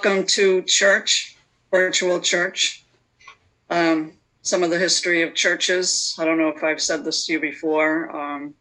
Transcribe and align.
Welcome 0.04 0.26
to 0.28 0.62
church, 0.64 1.38
virtual 1.72 2.20
church. 2.20 2.84
Um, 3.70 4.12
some 4.42 4.62
of 4.62 4.70
the 4.70 4.78
history 4.78 5.22
of 5.22 5.34
churches. 5.34 6.14
I 6.20 6.26
don't 6.26 6.38
know 6.38 6.50
if 6.50 6.62
I've 6.62 6.82
said 6.82 7.06
this 7.06 7.26
to 7.26 7.32
you 7.32 7.40
before. 7.40 8.14
Um, 8.14 8.54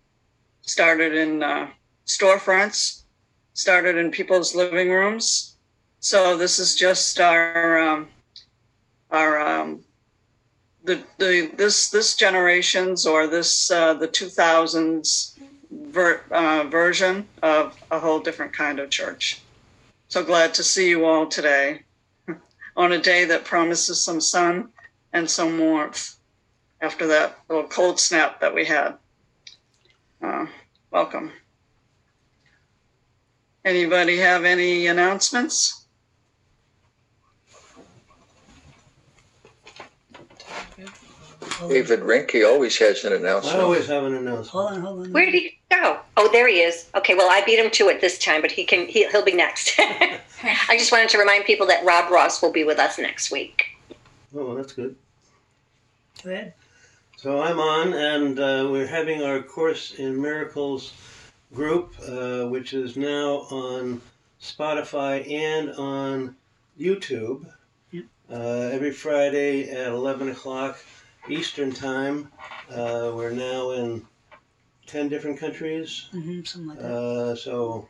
started 0.60 1.16
in 1.16 1.42
uh, 1.42 1.70
storefronts, 2.06 3.02
started 3.54 3.96
in 3.96 4.12
people's 4.12 4.54
living 4.54 4.92
rooms. 4.92 5.56
So 5.98 6.36
this 6.36 6.60
is 6.60 6.76
just 6.76 7.18
our 7.18 7.76
um, 7.76 8.08
our 9.10 9.40
um, 9.40 9.80
the 10.84 11.02
the 11.18 11.50
this 11.56 11.90
this 11.90 12.14
generation's 12.14 13.04
or 13.04 13.26
this 13.26 13.68
uh, 13.68 13.94
the 13.94 14.06
two 14.06 14.28
thousands 14.28 15.36
ver- 15.72 16.22
uh, 16.30 16.68
version 16.70 17.26
of 17.42 17.76
a 17.90 17.98
whole 17.98 18.20
different 18.20 18.52
kind 18.52 18.78
of 18.78 18.90
church. 18.90 19.42
So 20.12 20.22
glad 20.22 20.52
to 20.54 20.62
see 20.62 20.90
you 20.90 21.06
all 21.06 21.26
today 21.26 21.84
on 22.76 22.92
a 22.92 22.98
day 22.98 23.24
that 23.24 23.46
promises 23.46 24.04
some 24.04 24.20
sun 24.20 24.68
and 25.14 25.30
some 25.30 25.58
warmth 25.58 26.16
after 26.82 27.06
that 27.06 27.38
little 27.48 27.66
cold 27.66 27.98
snap 27.98 28.38
that 28.42 28.54
we 28.54 28.66
had. 28.66 28.98
Uh, 30.22 30.44
welcome. 30.90 31.32
Anybody 33.64 34.18
have 34.18 34.44
any 34.44 34.86
announcements? 34.86 35.81
David 41.68 42.00
Rinke 42.00 42.46
always 42.46 42.78
has 42.78 43.04
an 43.04 43.12
announcement. 43.12 43.56
I 43.56 43.58
announcement. 43.58 43.62
always 43.62 43.86
have 43.86 44.04
an 44.04 44.14
announcement. 44.14 44.48
Hold 44.48 44.72
on, 44.72 44.80
hold 44.80 45.06
on. 45.06 45.12
Where 45.12 45.24
did 45.24 45.34
he 45.34 45.58
go? 45.70 46.00
Oh, 46.16 46.30
there 46.32 46.48
he 46.48 46.60
is. 46.60 46.88
Okay, 46.94 47.14
well, 47.14 47.30
I 47.30 47.44
beat 47.44 47.58
him 47.58 47.70
to 47.72 47.88
it 47.88 48.00
this 48.00 48.18
time, 48.18 48.40
but 48.42 48.50
he 48.50 48.64
can. 48.64 48.86
He, 48.86 49.08
he'll 49.08 49.24
be 49.24 49.34
next. 49.34 49.74
I 49.78 50.76
just 50.76 50.92
wanted 50.92 51.08
to 51.10 51.18
remind 51.18 51.44
people 51.44 51.66
that 51.68 51.84
Rob 51.84 52.10
Ross 52.10 52.42
will 52.42 52.52
be 52.52 52.64
with 52.64 52.78
us 52.78 52.98
next 52.98 53.30
week. 53.30 53.64
Oh, 54.34 54.46
well, 54.46 54.54
that's 54.54 54.72
good. 54.72 54.96
Go 56.22 56.30
ahead. 56.30 56.54
So 57.16 57.40
I'm 57.40 57.60
on, 57.60 57.92
and 57.92 58.38
uh, 58.38 58.68
we're 58.70 58.86
having 58.86 59.22
our 59.22 59.40
Course 59.42 59.94
in 59.94 60.20
Miracles 60.20 60.92
group, 61.54 61.94
uh, 62.08 62.46
which 62.46 62.72
is 62.72 62.96
now 62.96 63.46
on 63.50 64.00
Spotify 64.40 65.30
and 65.30 65.70
on 65.72 66.34
YouTube. 66.80 67.46
Yep. 67.92 68.04
Uh, 68.30 68.36
every 68.72 68.90
Friday 68.90 69.70
at 69.70 69.88
11 69.88 70.30
o'clock 70.30 70.78
Eastern 71.28 71.72
Time. 71.72 72.30
Uh, 72.70 73.12
we're 73.14 73.30
now 73.30 73.70
in 73.72 74.04
10 74.86 75.08
different 75.08 75.38
countries. 75.38 76.08
hmm 76.10 76.42
something 76.42 76.68
like 76.70 76.78
that. 76.78 76.92
Uh, 76.92 77.36
so 77.36 77.88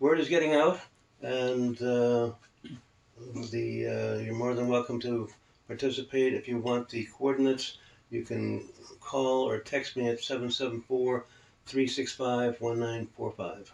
word 0.00 0.20
is 0.20 0.28
getting 0.28 0.54
out, 0.54 0.80
and 1.22 1.80
uh, 1.80 2.30
the 3.50 3.86
uh, 3.86 4.18
you're 4.18 4.34
more 4.34 4.54
than 4.54 4.68
welcome 4.68 5.00
to 5.00 5.28
participate. 5.66 6.34
If 6.34 6.46
you 6.48 6.58
want 6.58 6.88
the 6.88 7.04
coordinates, 7.06 7.78
you 8.10 8.22
can 8.22 8.68
call 9.00 9.48
or 9.48 9.58
text 9.60 9.96
me 9.96 10.08
at 10.08 10.20
774 10.20 11.24
365 11.66 12.60
1945. 12.60 13.72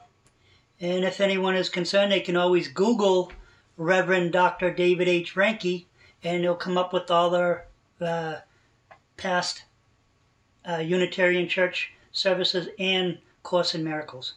And 0.81 1.05
if 1.05 1.20
anyone 1.20 1.56
is 1.56 1.69
concerned, 1.69 2.12
they 2.12 2.20
can 2.20 2.37
always 2.37 2.69
Google 2.69 3.32
Reverend 3.76 4.32
Dr. 4.32 4.73
David 4.73 5.08
H. 5.08 5.35
Ranke, 5.35 5.87
and 6.23 6.43
it'll 6.44 6.56
come 6.56 6.79
up 6.79 6.93
with 6.93 7.11
all 7.11 7.31
their 7.31 7.67
uh, 8.00 8.37
past 9.17 9.65
uh, 10.69 10.79
Unitarian 10.79 11.49
Church 11.49 11.93
services 12.13 12.69
and 12.79 13.19
Course 13.43 13.75
in 13.75 13.85
Miracles. 13.85 14.35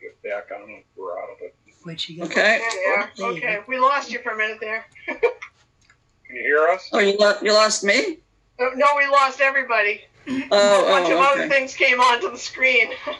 get 0.00 0.22
back 0.22 0.48
on 0.54 0.68
it. 0.70 0.86
We're 0.96 1.18
out 1.18 1.30
of 1.30 1.36
it. 1.42 1.54
Where'd 1.82 2.00
she 2.00 2.16
go? 2.16 2.24
Okay. 2.24 2.58
There 2.58 3.16
you 3.18 3.24
are. 3.24 3.30
Okay, 3.32 3.60
we 3.66 3.78
lost 3.78 4.10
you 4.10 4.20
for 4.20 4.32
a 4.32 4.36
minute 4.36 4.58
there. 4.60 4.86
Can 5.06 6.36
you 6.36 6.42
hear 6.42 6.68
us? 6.68 6.88
Oh, 6.92 6.98
you, 6.98 7.16
lo- 7.18 7.38
you 7.42 7.52
lost 7.52 7.84
me? 7.84 8.18
Oh, 8.58 8.70
No, 8.74 8.86
we 8.96 9.06
lost 9.08 9.40
everybody. 9.40 10.02
Oh, 10.28 10.84
A 10.86 10.90
bunch 10.90 11.10
of 11.10 11.18
oh, 11.18 11.32
other 11.32 11.48
things 11.48 11.74
came 11.74 12.00
onto 12.00 12.30
the 12.30 12.38
screen. 12.38 12.90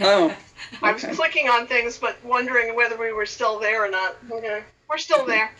Oh, 0.00 0.36
I 0.82 0.92
was 0.92 1.04
clicking 1.04 1.48
on 1.48 1.66
things, 1.66 1.98
but 1.98 2.22
wondering 2.24 2.74
whether 2.74 2.96
we 2.96 3.12
were 3.12 3.26
still 3.26 3.58
there 3.58 3.84
or 3.84 3.90
not. 3.90 4.16
Okay, 4.30 4.62
we're 4.88 4.98
still 4.98 5.24
there. 5.24 5.50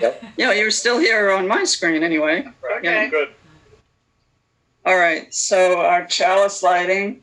Yep. 0.00 0.24
yeah, 0.36 0.52
you're 0.52 0.70
still 0.70 0.98
here 0.98 1.30
on 1.30 1.46
my 1.46 1.64
screen 1.64 2.02
anyway. 2.02 2.44
Right. 2.62 2.78
Okay. 2.78 3.08
Good. 3.10 3.28
All 4.86 4.96
right, 4.96 5.32
so 5.32 5.80
our 5.80 6.04
chalice 6.06 6.62
lighting. 6.62 7.22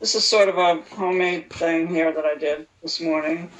This 0.00 0.14
is 0.14 0.26
sort 0.26 0.48
of 0.48 0.58
a 0.58 0.80
homemade 0.94 1.52
thing 1.52 1.86
here 1.86 2.12
that 2.12 2.24
I 2.24 2.34
did 2.34 2.66
this 2.82 3.00
morning. 3.00 3.50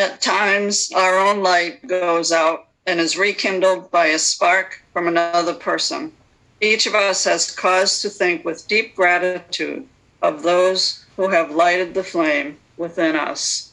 At 0.00 0.22
times, 0.22 0.90
our 0.96 1.18
own 1.18 1.42
light 1.42 1.86
goes 1.86 2.32
out 2.32 2.68
and 2.86 2.98
is 2.98 3.18
rekindled 3.18 3.90
by 3.90 4.06
a 4.06 4.18
spark 4.18 4.82
from 4.94 5.06
another 5.06 5.52
person. 5.52 6.10
Each 6.58 6.86
of 6.86 6.94
us 6.94 7.24
has 7.24 7.50
cause 7.50 8.00
to 8.00 8.08
think 8.08 8.42
with 8.42 8.66
deep 8.66 8.96
gratitude 8.96 9.86
of 10.22 10.42
those 10.42 11.04
who 11.16 11.28
have 11.28 11.50
lighted 11.50 11.92
the 11.92 12.02
flame 12.02 12.56
within 12.78 13.14
us. 13.14 13.72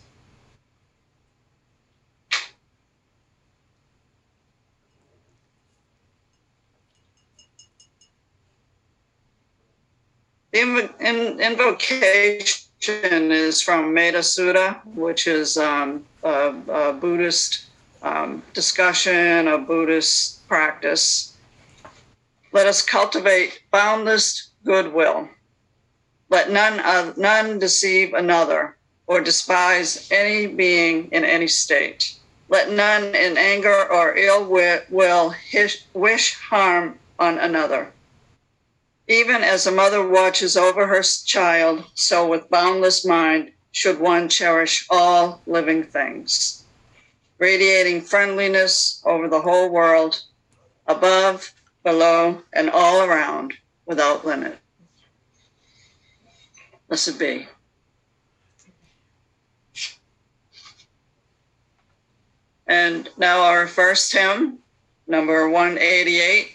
The 10.51 10.59
invo- 10.59 10.99
in- 10.99 11.39
invocation 11.39 13.31
is 13.31 13.61
from 13.61 13.93
Metta 13.93 14.19
Sutta, 14.19 14.85
which 14.87 15.25
is 15.25 15.55
um, 15.55 16.05
a, 16.27 16.89
a 16.89 16.93
Buddhist 16.93 17.65
um, 18.01 18.43
discussion, 18.53 19.47
a 19.47 19.57
Buddhist 19.57 20.47
practice. 20.47 21.37
Let 22.51 22.67
us 22.67 22.81
cultivate 22.81 23.61
boundless 23.71 24.49
goodwill. 24.65 25.29
Let 26.29 26.51
none, 26.51 26.79
uh, 26.79 27.13
none 27.17 27.59
deceive 27.59 28.13
another 28.13 28.77
or 29.07 29.21
despise 29.21 30.09
any 30.11 30.47
being 30.47 31.09
in 31.11 31.23
any 31.23 31.47
state. 31.47 32.15
Let 32.49 32.71
none 32.71 33.03
in 33.15 33.37
anger 33.37 33.91
or 33.91 34.15
ill 34.15 34.45
will 34.45 35.33
wish 35.93 36.35
harm 36.35 36.99
on 37.19 37.37
another. 37.37 37.91
Even 39.07 39.41
as 39.41 39.65
a 39.65 39.71
mother 39.71 40.05
watches 40.05 40.57
over 40.57 40.87
her 40.87 41.01
child, 41.01 41.85
so 41.93 42.27
with 42.27 42.49
boundless 42.49 43.05
mind 43.05 43.51
should 43.77 43.99
one 43.99 44.27
cherish 44.27 44.87
all 44.89 45.39
living 45.45 45.83
things, 45.83 46.63
radiating 47.37 48.01
friendliness 48.01 49.03
over 49.05 49.27
the 49.27 49.39
whole 49.39 49.69
world, 49.69 50.23
above, 50.87 51.53
below, 51.83 52.41
and 52.53 52.71
all 52.71 53.03
around 53.03 53.53
without 53.85 54.25
limit. 54.25 54.57
Blessed 56.87 57.19
be. 57.19 57.47
And 62.65 63.07
now 63.15 63.41
our 63.41 63.67
first 63.67 64.11
hymn, 64.11 64.57
number 65.05 65.47
188 65.47 66.53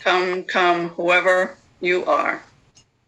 Come, 0.00 0.44
come, 0.44 0.90
whoever 0.90 1.56
you 1.80 2.04
are. 2.04 2.42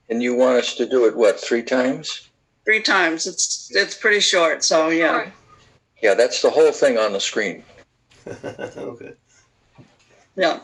And 0.09 0.23
you 0.23 0.35
want 0.35 0.57
us 0.57 0.75
to 0.77 0.87
do 0.87 1.05
it, 1.05 1.15
what, 1.15 1.39
three 1.39 1.63
times? 1.63 2.31
Three 2.65 2.81
times. 2.81 3.27
It's 3.27 3.71
it's 3.75 3.95
pretty 3.95 4.21
short, 4.21 4.65
so 4.65 4.89
yeah. 4.89 5.13
Sorry. 5.13 5.33
Yeah, 6.03 6.15
that's 6.15 6.43
the 6.43 6.51
whole 6.51 6.73
thing 6.73 6.99
on 6.99 7.13
the 7.13 7.21
screen. 7.21 7.63
okay. 8.27 9.13
Yeah. 10.37 10.61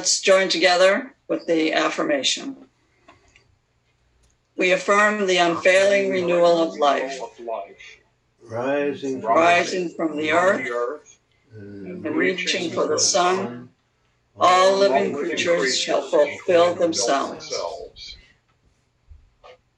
Let's 0.00 0.22
join 0.22 0.48
together 0.48 1.12
with 1.28 1.46
the 1.46 1.74
affirmation. 1.74 2.56
We 4.56 4.72
affirm 4.72 5.26
the 5.26 5.36
unfailing 5.36 6.08
renewal 6.10 6.62
of 6.62 6.78
life, 6.78 7.20
Rising 8.42 9.20
from 9.20 9.30
rising 9.30 9.90
from 9.90 10.16
the 10.16 10.32
earth 10.32 11.18
and 11.52 12.06
and 12.06 12.16
reaching 12.16 12.70
for 12.70 12.86
the 12.86 12.98
sun. 12.98 13.68
All 14.38 14.78
living 14.78 15.14
creatures 15.14 15.78
shall 15.78 16.00
fulfill 16.08 16.74
themselves. 16.74 18.16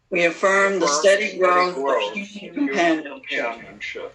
We 0.08 0.24
affirm 0.26 0.78
the 0.78 0.86
steady 0.86 1.36
growth 1.36 1.76
of 1.76 2.16
human 2.16 2.68
companionship, 2.68 4.14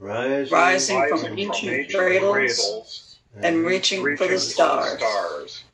Rising, 0.00 0.52
rising 0.52 1.08
from 1.08 1.38
ancient 1.38 1.94
cradles 1.94 2.75
and 3.42 3.64
reaching 3.64 4.16
for 4.16 4.26
the 4.26 4.38
stars. 4.38 5.64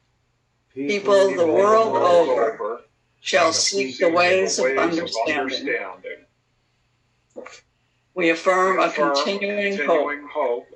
People 0.74 1.34
the 1.34 1.46
world 1.46 1.96
over 1.96 2.80
shall 3.20 3.52
seek 3.52 3.98
the 3.98 4.10
ways 4.10 4.58
of 4.58 4.76
understanding. 4.78 5.86
We 8.14 8.30
affirm 8.30 8.78
a 8.78 8.90
continuing 8.90 9.78
hope 10.28 10.66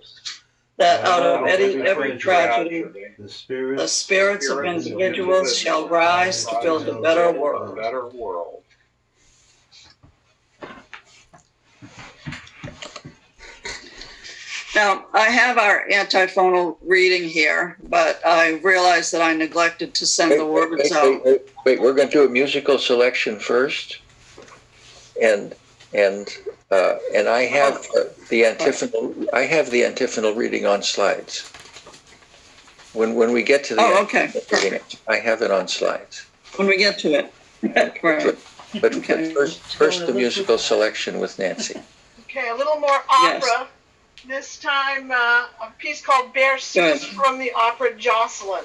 that 0.76 1.04
out 1.04 1.22
of 1.22 1.46
any, 1.46 1.80
every 1.82 2.18
tragedy, 2.18 2.84
the 3.18 3.28
spirit 3.28 3.78
the 3.78 3.88
spirits 3.88 4.48
of 4.48 4.64
individuals 4.64 5.56
shall 5.56 5.88
rise 5.88 6.44
to 6.46 6.58
build 6.62 6.88
a 6.88 7.00
better 7.00 7.32
world. 7.32 7.76
Better 7.76 8.06
world. 8.08 8.62
Now, 14.76 15.06
I 15.14 15.30
have 15.30 15.56
our 15.56 15.90
antiphonal 15.90 16.76
reading 16.82 17.26
here, 17.26 17.78
but 17.88 18.20
I 18.26 18.58
realized 18.62 19.10
that 19.14 19.22
I 19.22 19.32
neglected 19.32 19.94
to 19.94 20.06
send 20.06 20.32
Wait, 20.32 20.36
the 20.36 20.44
words 20.44 20.82
wait, 20.82 20.92
out. 20.92 21.24
wait, 21.24 21.40
wait, 21.64 21.80
we're 21.80 21.94
going 21.94 22.10
to 22.10 22.12
do 22.12 22.24
a 22.26 22.28
musical 22.28 22.78
selection 22.78 23.38
first, 23.38 23.98
and 25.20 25.54
and 25.94 26.28
uh, 26.70 26.96
and 27.14 27.26
I 27.26 27.44
have 27.44 27.86
uh, 27.96 28.00
the 28.28 28.44
antiphonal. 28.44 29.14
I 29.32 29.44
have 29.44 29.70
the 29.70 29.82
antiphonal 29.82 30.34
reading 30.34 30.66
on 30.66 30.82
slides. 30.82 31.50
When 32.92 33.14
when 33.14 33.32
we 33.32 33.42
get 33.42 33.64
to 33.64 33.76
the 33.76 33.80
Oh, 33.80 34.02
okay, 34.02 34.30
reading, 34.52 34.80
I 35.08 35.16
have 35.16 35.40
it 35.40 35.50
on 35.50 35.68
slides. 35.68 36.26
When 36.56 36.68
we 36.68 36.76
get 36.76 36.98
to 36.98 37.14
it. 37.14 37.32
Right. 38.02 38.36
But, 38.82 38.94
Okay. 38.94 39.32
first, 39.32 39.74
first 39.74 40.06
the 40.06 40.12
musical 40.12 40.58
selection 40.58 41.18
with 41.18 41.38
Nancy. 41.38 41.80
Okay, 42.24 42.50
a 42.50 42.54
little 42.54 42.78
more 42.78 43.00
opera. 43.08 43.40
Yes. 43.42 43.68
This 44.28 44.58
time, 44.58 45.10
uh, 45.12 45.14
a 45.14 45.72
piece 45.78 46.04
called 46.04 46.34
Berceuse 46.34 47.04
from 47.04 47.38
the 47.38 47.52
opera 47.52 47.94
Jocelyn. 47.96 48.64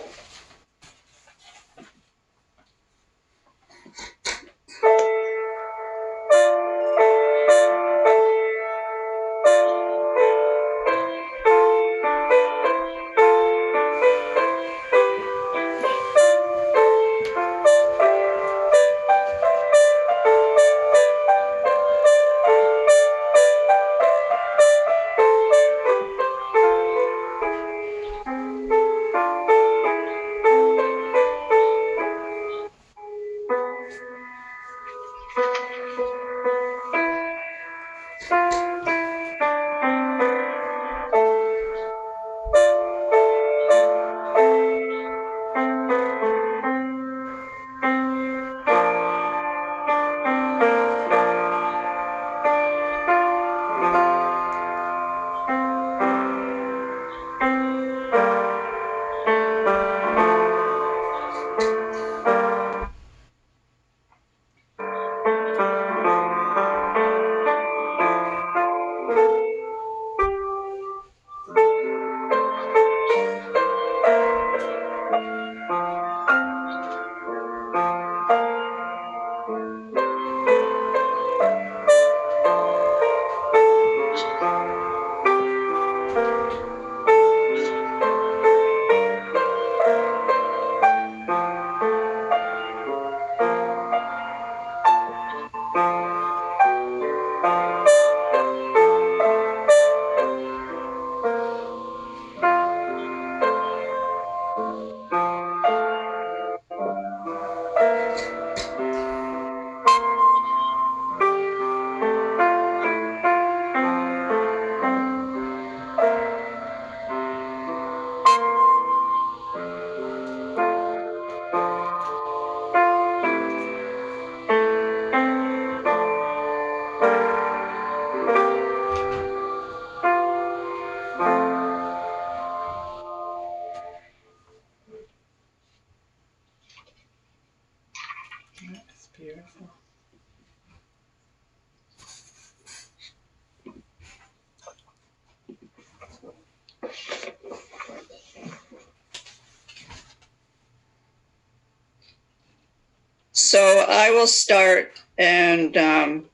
Will 154.21 154.27
start 154.27 155.01
and, 155.17 155.75
um, 155.77 156.25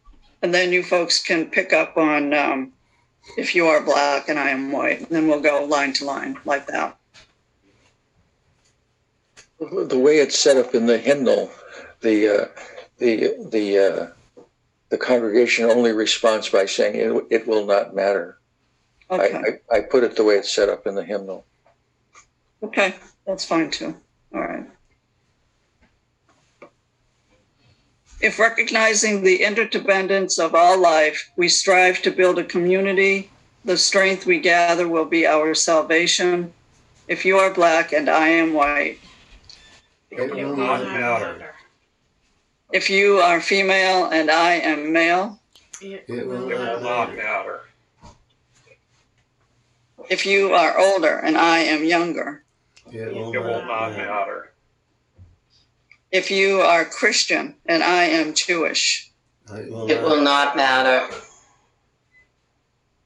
and 0.41 0.53
then 0.53 0.71
you 0.71 0.83
folks 0.83 1.23
can 1.23 1.45
pick 1.45 1.71
up 1.71 1.97
on, 1.97 2.33
um, 2.33 2.73
if 3.37 3.55
you 3.55 3.65
are 3.65 3.81
black 3.81 4.29
and 4.29 4.37
I 4.37 4.49
am 4.49 4.71
white, 4.71 4.99
and 4.99 5.09
then 5.09 5.27
we'll 5.27 5.41
go 5.41 5.63
line 5.63 5.93
to 5.93 6.05
line 6.05 6.37
like 6.45 6.67
that. 6.67 6.97
The 9.59 9.97
way 9.97 10.19
it's 10.19 10.37
set 10.37 10.57
up 10.57 10.75
in 10.75 10.85
the 10.85 10.97
hymnal, 10.97 11.49
the 12.01 12.27
uh, 12.27 12.45
the 12.99 13.35
the 13.49 13.77
uh, 13.79 14.41
the 14.89 14.97
congregation 14.99 15.65
only 15.65 15.93
responds 15.93 16.47
by 16.49 16.67
saying 16.67 16.95
it, 16.95 17.25
it 17.31 17.47
will 17.47 17.65
not 17.65 17.95
matter. 17.95 18.37
Okay, 19.09 19.59
I, 19.71 19.75
I, 19.75 19.77
I 19.77 19.81
put 19.81 20.03
it 20.03 20.15
the 20.15 20.23
way 20.23 20.35
it's 20.35 20.53
set 20.53 20.69
up 20.69 20.85
in 20.85 20.93
the 20.93 21.03
hymnal. 21.03 21.43
okay, 22.61 22.93
that's 23.25 23.45
fine 23.45 23.71
too. 23.71 23.95
All 24.31 24.41
right. 24.41 24.65
If 28.19 28.39
recognizing 28.39 29.21
the 29.23 29.43
interdependence 29.43 30.39
of 30.39 30.55
all 30.55 30.79
life, 30.79 31.29
we 31.35 31.49
strive 31.49 32.01
to 32.01 32.11
build 32.11 32.39
a 32.39 32.43
community, 32.43 33.29
the 33.63 33.77
strength 33.77 34.25
we 34.25 34.39
gather 34.39 34.87
will 34.87 35.05
be 35.05 35.27
our 35.27 35.53
salvation. 35.53 36.51
If 37.07 37.25
you 37.25 37.37
are 37.37 37.53
black 37.53 37.93
and 37.93 38.09
I 38.09 38.29
am 38.29 38.53
white, 38.53 38.99
It 40.09 40.33
will 40.33 40.55
not 40.55 40.83
matter. 40.83 41.53
if 42.73 42.89
you 42.89 43.17
are 43.19 43.39
female 43.39 44.05
and 44.05 44.31
I 44.31 44.53
am 44.53 44.91
male, 44.91 45.39
It 45.79 46.07
will 46.07 46.47
not 46.49 46.81
not 46.81 47.15
matter. 47.15 47.15
matter. 47.15 47.61
if 50.09 50.25
you 50.25 50.53
are 50.53 50.77
older 50.79 51.17
and 51.19 51.37
I 51.37 51.59
am 51.59 51.83
younger, 51.83 52.43
It 52.91 53.13
will 53.13 53.31
not 53.31 53.91
matter. 53.95 54.53
Matter. 56.11 56.17
If 56.17 56.31
you 56.31 56.61
are 56.61 56.85
Christian 56.85 57.55
and 57.65 57.83
I 57.83 58.03
am 58.05 58.33
Jewish, 58.33 59.11
It 59.49 59.71
will 59.71 59.89
It 59.89 60.01
will 60.01 60.21
not. 60.21 60.55
not 60.55 60.57
matter. 60.57 61.07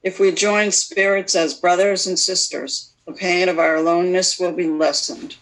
if 0.02 0.18
we 0.18 0.32
join 0.32 0.72
spirits 0.72 1.36
as 1.36 1.54
brothers 1.54 2.08
and 2.08 2.18
sisters, 2.18 2.90
the 3.06 3.12
pain 3.12 3.48
of 3.48 3.58
our 3.60 3.76
aloneness 3.76 4.36
will 4.40 4.50
be 4.52 4.66
lessened. 4.66 5.36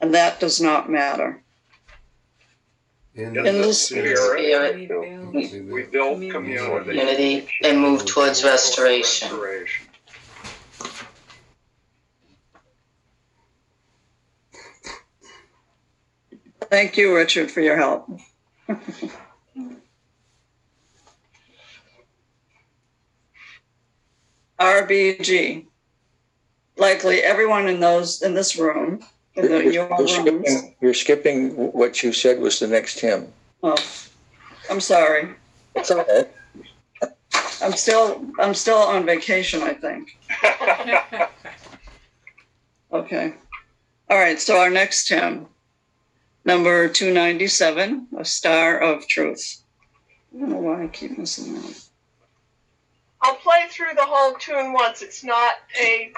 And 0.00 0.12
that 0.14 0.40
does 0.40 0.60
not 0.60 0.90
matter. 0.90 1.40
In 3.14 3.36
In 3.36 3.46
In 3.46 3.60
the 3.60 3.68
the 3.68 3.74
spirit, 3.74 4.18
Spirit, 4.18 4.74
we 4.74 4.86
we 4.86 5.60
will- 5.60 5.86
build 5.90 6.30
community. 6.32 6.96
unity, 6.96 7.48
and 7.62 7.78
move 7.80 8.04
towards 8.06 8.42
restoration. 8.42 9.28
Restoration. 9.30 9.86
Thank 16.70 16.96
you, 16.96 17.14
Richard, 17.14 17.50
for 17.50 17.60
your 17.60 17.76
help. 17.76 18.08
RBG. 24.58 25.66
Likely 26.76 27.18
everyone 27.22 27.68
in 27.68 27.80
those 27.80 28.22
in 28.22 28.34
this 28.34 28.56
room, 28.56 29.00
in 29.34 29.42
the, 29.42 29.48
You're, 29.48 29.62
your 29.72 29.88
you're 29.88 29.98
rooms. 29.98 30.12
skipping, 30.12 30.74
you're 30.80 30.94
skipping 30.94 31.50
what 31.72 32.02
you 32.02 32.12
said 32.12 32.38
was 32.40 32.58
the 32.58 32.66
next 32.66 33.00
hymn. 33.00 33.30
Oh, 33.62 33.76
I'm 34.70 34.80
sorry. 34.80 35.34
It's 35.74 35.90
all 35.90 36.04
right. 36.04 36.28
I'm 37.62 37.72
still 37.72 38.24
I'm 38.38 38.54
still 38.54 38.78
on 38.78 39.04
vacation, 39.04 39.62
I 39.62 39.74
think. 39.74 40.18
Okay. 42.92 43.34
All 44.08 44.18
right, 44.18 44.40
so 44.40 44.58
our 44.58 44.68
next 44.68 45.08
hymn, 45.08 45.46
number 46.44 46.88
297, 46.88 48.08
A 48.18 48.24
Star 48.24 48.78
of 48.78 49.06
Truth. 49.06 49.62
I 50.34 50.40
don't 50.40 50.50
know 50.50 50.58
why 50.58 50.84
I 50.84 50.86
keep 50.88 51.18
missing 51.18 51.54
that. 51.54 51.84
I'll 53.22 53.34
play 53.36 53.66
through 53.68 53.94
the 53.96 54.04
whole 54.06 54.34
tune 54.34 54.72
once. 54.72 55.02
It's 55.02 55.22
not 55.24 55.54
a 55.80 56.12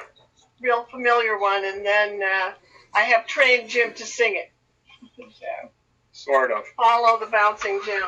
real 0.61 0.85
familiar 0.85 1.39
one, 1.39 1.65
and 1.65 1.85
then 1.85 2.21
uh, 2.23 2.53
I 2.95 3.01
have 3.01 3.27
trained 3.27 3.69
Jim 3.69 3.93
to 3.95 4.05
sing 4.05 4.37
it. 4.37 4.53
So 5.33 5.35
Sort 6.13 6.53
of. 6.53 6.65
follow 6.77 7.19
the 7.19 7.27
bouncing 7.27 7.81
Jim. 7.85 8.03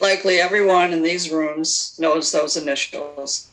Likely 0.00 0.40
everyone 0.40 0.92
in 0.92 1.02
these 1.02 1.30
rooms 1.30 1.96
knows 1.98 2.32
those 2.32 2.56
initials. 2.56 3.48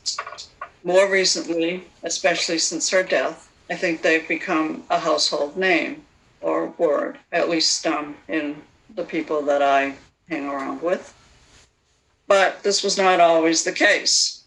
More 0.84 1.08
recently, 1.08 1.84
especially 2.02 2.58
since 2.58 2.90
her 2.90 3.02
death, 3.02 3.48
I 3.70 3.76
think 3.76 4.02
they've 4.02 4.26
become 4.26 4.84
a 4.90 4.98
household 4.98 5.56
name 5.56 6.02
or 6.40 6.66
word, 6.78 7.18
at 7.30 7.48
least 7.48 7.86
um, 7.86 8.16
in 8.28 8.60
the 8.94 9.04
people 9.04 9.42
that 9.42 9.62
I 9.62 9.94
hang 10.28 10.48
around 10.48 10.82
with. 10.82 11.14
But 12.26 12.62
this 12.62 12.82
was 12.82 12.98
not 12.98 13.20
always 13.20 13.62
the 13.62 13.72
case. 13.72 14.42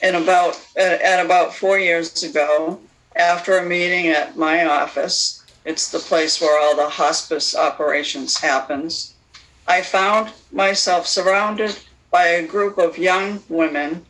And 0.00 0.16
about 0.16 0.60
at, 0.76 1.00
at 1.02 1.24
about 1.24 1.54
four 1.54 1.78
years 1.78 2.22
ago, 2.22 2.80
after 3.16 3.58
a 3.58 3.66
meeting 3.68 4.08
at 4.08 4.36
my 4.36 4.64
office, 4.64 5.44
it's 5.64 5.90
the 5.90 5.98
place 5.98 6.40
where 6.40 6.60
all 6.60 6.76
the 6.76 6.88
hospice 6.88 7.54
operations 7.54 8.36
happens. 8.38 9.11
I 9.66 9.82
found 9.82 10.32
myself 10.50 11.06
surrounded 11.06 11.78
by 12.10 12.26
a 12.26 12.46
group 12.46 12.78
of 12.78 12.98
young 12.98 13.42
women 13.48 14.04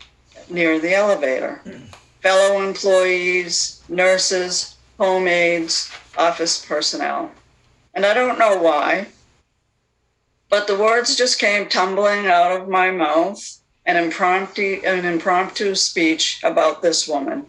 near 0.49 0.79
the 0.79 0.95
elevator, 0.95 1.61
hmm. 1.65 1.85
fellow 2.21 2.63
employees, 2.63 3.83
nurses, 3.89 4.77
home 4.99 5.29
aides, 5.29 5.91
office 6.17 6.65
personnel. 6.65 7.31
And 7.95 8.07
I 8.07 8.15
don't 8.15 8.39
know 8.39 8.57
why, 8.57 9.09
but 10.49 10.67
the 10.67 10.79
words 10.79 11.17
just 11.17 11.39
came 11.39 11.69
tumbling 11.69 12.27
out 12.27 12.53
of 12.53 12.69
my 12.69 12.91
mouth 12.91 13.59
an 13.85 13.97
impromptu, 13.97 14.81
an 14.85 15.05
impromptu 15.05 15.75
speech 15.75 16.41
about 16.45 16.83
this 16.83 17.09
woman. 17.09 17.47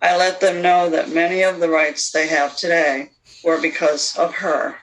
I 0.00 0.16
let 0.16 0.40
them 0.40 0.62
know 0.62 0.88
that 0.90 1.10
many 1.10 1.42
of 1.42 1.60
the 1.60 1.68
rights 1.68 2.10
they 2.10 2.28
have 2.28 2.56
today 2.56 3.10
were 3.44 3.60
because 3.60 4.16
of 4.16 4.34
her. 4.36 4.76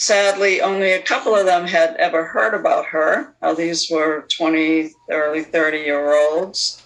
Sadly, 0.00 0.60
only 0.60 0.92
a 0.92 1.02
couple 1.02 1.34
of 1.34 1.44
them 1.44 1.66
had 1.66 1.96
ever 1.96 2.24
heard 2.24 2.54
about 2.54 2.86
her. 2.86 3.34
Now, 3.42 3.52
these 3.52 3.90
were 3.90 4.26
20, 4.28 4.92
early 5.10 5.42
30 5.42 5.78
year 5.78 6.14
olds. 6.14 6.84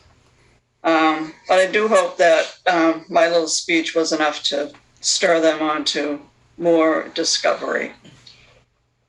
Um, 0.83 1.35
but 1.47 1.59
I 1.59 1.71
do 1.71 1.89
hope 1.89 2.17
that 2.17 2.57
um, 2.67 3.05
my 3.11 3.29
little 3.29 3.49
speech 3.49 3.95
was 3.95 4.13
enough 4.13 4.43
to 4.45 4.73
stir 5.03 5.43
them 5.43 5.61
on 5.61 5.85
to 5.93 6.23
more 6.57 7.11
discovery. 7.15 7.93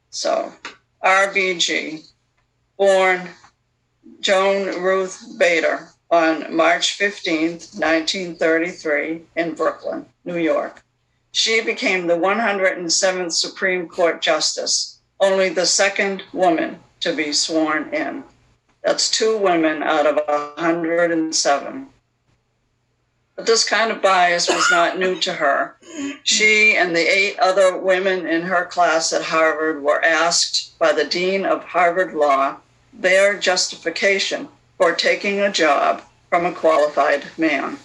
So, 0.09 0.51
RBG, 1.01 2.05
born 2.77 3.29
Joan 4.19 4.83
Ruth 4.83 5.23
Bader 5.37 5.87
on 6.11 6.53
March 6.53 6.99
15th, 6.99 7.79
1933, 7.79 9.21
in 9.37 9.53
Brooklyn, 9.55 10.05
New 10.25 10.37
York. 10.37 10.82
She 11.33 11.61
became 11.61 12.05
the 12.05 12.15
107th 12.15 13.33
Supreme 13.33 13.89
Court 13.89 14.21
Justice, 14.21 14.99
only 15.19 15.49
the 15.49 15.65
second 15.65 16.21
woman 16.31 16.79
to 16.99 17.15
be 17.15 17.33
sworn 17.33 17.91
in. 17.91 18.23
That's 18.83 19.09
two 19.09 19.35
women 19.39 19.81
out 19.81 20.05
of 20.05 20.15
107. 20.27 21.87
But 23.35 23.45
this 23.47 23.67
kind 23.67 23.91
of 23.91 24.03
bias 24.03 24.47
was 24.47 24.69
not 24.69 24.99
new 24.99 25.19
to 25.21 25.33
her. 25.33 25.75
She 26.21 26.75
and 26.75 26.95
the 26.95 26.99
eight 26.99 27.39
other 27.39 27.75
women 27.79 28.27
in 28.27 28.43
her 28.43 28.65
class 28.65 29.11
at 29.11 29.23
Harvard 29.23 29.81
were 29.81 30.05
asked 30.05 30.77
by 30.77 30.93
the 30.93 31.03
dean 31.03 31.47
of 31.47 31.63
Harvard 31.63 32.13
Law 32.13 32.57
their 32.93 33.39
justification 33.39 34.49
for 34.77 34.93
taking 34.93 35.39
a 35.39 35.51
job 35.51 36.03
from 36.29 36.45
a 36.45 36.53
qualified 36.53 37.25
man. 37.39 37.79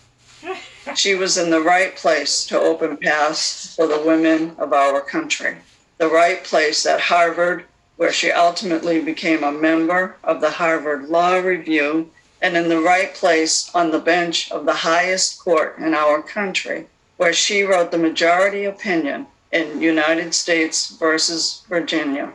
She 0.94 1.14
was 1.14 1.37
in 1.37 1.51
the 1.51 1.61
right 1.61 1.94
place 1.94 2.44
to 2.46 2.59
open 2.59 2.96
paths 2.96 3.74
for 3.74 3.87
the 3.87 4.01
women 4.01 4.55
of 4.59 4.72
our 4.72 5.01
country. 5.01 5.57
The 5.98 6.09
right 6.09 6.42
place 6.42 6.87
at 6.87 7.01
Harvard, 7.01 7.64
where 7.96 8.12
she 8.12 8.31
ultimately 8.31 9.01
became 9.01 9.44
a 9.44 9.53
member 9.53 10.16
of 10.24 10.40
the 10.40 10.51
Harvard 10.51 11.09
Law 11.09 11.37
Review 11.37 12.11
and 12.40 12.57
in 12.57 12.68
the 12.68 12.81
right 12.81 13.14
place 13.14 13.70
on 13.74 13.90
the 13.90 13.98
bench 13.98 14.51
of 14.51 14.64
the 14.64 14.74
highest 14.74 15.38
court 15.40 15.79
in 15.79 15.94
our 15.94 16.22
country, 16.22 16.87
where 17.16 17.33
she 17.33 17.62
wrote 17.62 17.90
the 17.90 17.98
majority 17.98 18.64
opinion 18.64 19.27
in 19.53 19.81
United 19.81 20.35
States 20.35 20.88
versus 20.88 21.62
Virginia. 21.68 22.33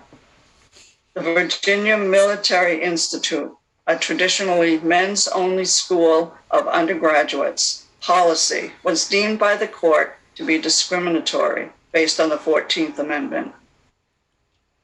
The 1.14 1.22
Virginia 1.22 1.98
Military 1.98 2.82
Institute, 2.82 3.52
a 3.88 3.98
traditionally 3.98 4.80
men's 4.80 5.28
only 5.28 5.66
school 5.66 6.34
of 6.52 6.68
undergraduates, 6.68 7.83
policy 8.04 8.74
was 8.84 9.08
deemed 9.08 9.40
by 9.40 9.56
the 9.56 9.68
court 9.68 10.18
to 10.36 10.46
be 10.46 10.58
discriminatory 10.58 11.70
based 11.94 12.20
on 12.20 12.28
the 12.28 12.38
14th 12.38 13.00
Amendment. 13.00 13.54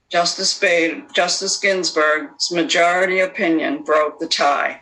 Justice, 0.07 0.57
Bade, 0.57 1.03
Justice 1.13 1.57
Ginsburg's 1.57 2.49
majority 2.49 3.19
opinion 3.19 3.83
broke 3.83 4.19
the 4.19 4.27
tie. 4.27 4.81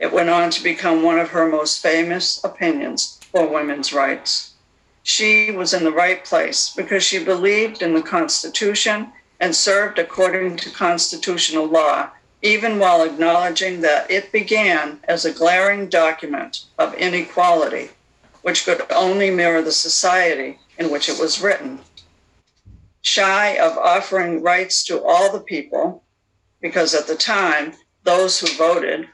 It 0.00 0.12
went 0.12 0.28
on 0.28 0.50
to 0.50 0.62
become 0.62 1.04
one 1.04 1.18
of 1.18 1.30
her 1.30 1.48
most 1.48 1.80
famous 1.80 2.42
opinions 2.42 3.20
for 3.30 3.46
women's 3.46 3.92
rights. 3.92 4.54
She 5.04 5.52
was 5.52 5.72
in 5.72 5.84
the 5.84 5.92
right 5.92 6.24
place 6.24 6.72
because 6.76 7.04
she 7.04 7.22
believed 7.22 7.82
in 7.82 7.94
the 7.94 8.02
Constitution 8.02 9.12
and 9.38 9.54
served 9.54 10.00
according 10.00 10.56
to 10.56 10.70
constitutional 10.70 11.66
law, 11.66 12.10
even 12.42 12.78
while 12.78 13.02
acknowledging 13.02 13.80
that 13.80 14.10
it 14.10 14.30
began 14.32 15.00
as 15.04 15.24
a 15.24 15.32
glaring 15.32 15.88
document 15.88 16.64
of 16.78 16.94
inequality, 16.94 17.90
which 18.42 18.64
could 18.64 18.82
only 18.90 19.30
mirror 19.30 19.62
the 19.62 19.72
society 19.72 20.58
in 20.78 20.90
which 20.90 21.08
it 21.08 21.18
was 21.18 21.40
written. 21.40 21.80
Shy 23.00 23.56
of 23.56 23.78
offering 23.78 24.42
rights 24.42 24.84
to 24.84 25.02
all 25.02 25.32
the 25.32 25.40
people, 25.40 26.04
because 26.60 26.94
at 26.94 27.06
the 27.06 27.16
time, 27.16 27.74
those 28.04 28.40
who 28.40 28.46
voted 28.56 29.08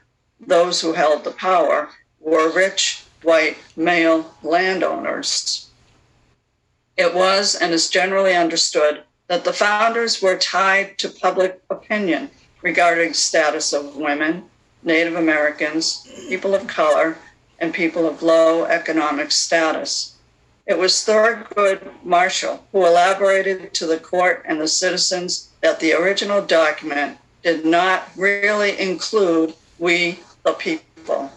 those 0.47 0.81
who 0.81 0.93
held 0.93 1.23
the 1.23 1.31
power 1.31 1.89
were 2.19 2.51
rich 2.51 3.03
white 3.21 3.57
male 3.75 4.33
landowners. 4.43 5.69
It 6.97 7.13
was 7.13 7.55
and 7.55 7.73
is 7.73 7.89
generally 7.89 8.35
understood 8.35 9.03
that 9.27 9.45
the 9.45 9.53
founders 9.53 10.21
were 10.21 10.37
tied 10.37 10.97
to 10.99 11.09
public 11.09 11.61
opinion 11.69 12.29
regarding 12.63 13.13
status 13.13 13.73
of 13.73 13.95
women, 13.95 14.45
Native 14.81 15.15
Americans, 15.15 16.07
people 16.27 16.55
of 16.55 16.65
color, 16.65 17.17
and 17.59 17.73
people 17.73 18.07
of 18.07 18.23
low 18.23 18.65
economic 18.65 19.31
status. 19.31 20.15
It 20.65 20.77
was 20.77 20.93
Thurgood 20.93 22.03
Marshall 22.03 22.65
who 22.71 22.85
elaborated 22.85 23.73
to 23.75 23.85
the 23.85 23.99
court 23.99 24.43
and 24.47 24.59
the 24.59 24.67
citizens 24.67 25.49
that 25.61 25.79
the 25.79 25.93
original 25.93 26.41
document 26.41 27.17
did 27.43 27.65
not 27.65 28.09
really 28.15 28.79
include 28.79 29.53
we 29.77 30.19
the 30.43 30.53
people. 30.53 31.31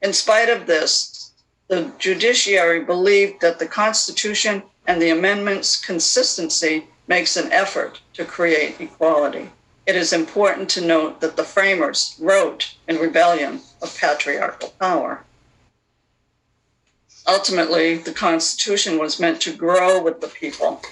In 0.00 0.12
spite 0.12 0.48
of 0.48 0.66
this, 0.66 1.32
the 1.68 1.92
judiciary 1.98 2.84
believed 2.84 3.40
that 3.42 3.58
the 3.58 3.66
Constitution 3.66 4.62
and 4.86 5.00
the 5.00 5.10
amendment's 5.10 5.76
consistency 5.76 6.86
makes 7.08 7.36
an 7.36 7.50
effort 7.52 8.00
to 8.14 8.24
create 8.24 8.80
equality. 8.80 9.50
It 9.86 9.94
is 9.94 10.12
important 10.12 10.68
to 10.70 10.80
note 10.80 11.20
that 11.20 11.36
the 11.36 11.44
framers 11.44 12.16
wrote 12.20 12.74
in 12.88 12.96
rebellion 12.96 13.60
of 13.80 13.96
patriarchal 13.96 14.74
power. 14.80 15.24
Ultimately, 17.26 17.96
the 17.96 18.12
Constitution 18.12 18.98
was 18.98 19.20
meant 19.20 19.40
to 19.42 19.52
grow 19.52 20.02
with 20.02 20.20
the 20.20 20.28
people. 20.28 20.82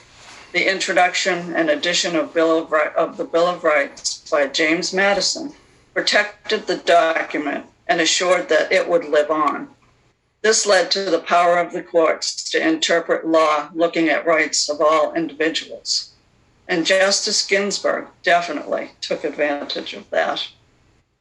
The 0.53 0.71
introduction 0.71 1.55
and 1.55 1.69
addition 1.69 2.15
of, 2.15 2.37
of, 2.37 2.73
of 2.73 3.17
the 3.17 3.25
Bill 3.25 3.47
of 3.47 3.65
Rights 3.65 4.29
by 4.31 4.47
James 4.47 4.93
Madison 4.93 5.53
protected 5.93 6.67
the 6.67 6.77
document 6.77 7.67
and 7.87 8.01
assured 8.01 8.49
that 8.49 8.73
it 8.73 8.89
would 8.89 9.05
live 9.05 9.31
on. 9.31 9.69
This 10.45 10.67
led 10.67 10.91
to 10.91 11.05
the 11.05 11.21
power 11.21 11.57
of 11.57 11.73
the 11.73 11.83
courts 11.83 12.51
to 12.51 12.61
interpret 12.61 13.27
law 13.27 13.71
looking 13.73 14.11
at 14.11 14.27
rights 14.27 14.69
of 14.69 14.79
all 14.79 15.15
individuals. 15.15 16.11
And 16.69 16.85
Justice 16.85 17.47
Ginsburg 17.47 18.09
definitely 18.23 18.91
took 19.01 19.25
advantage 19.25 19.95
of 19.95 20.11
that. 20.11 20.49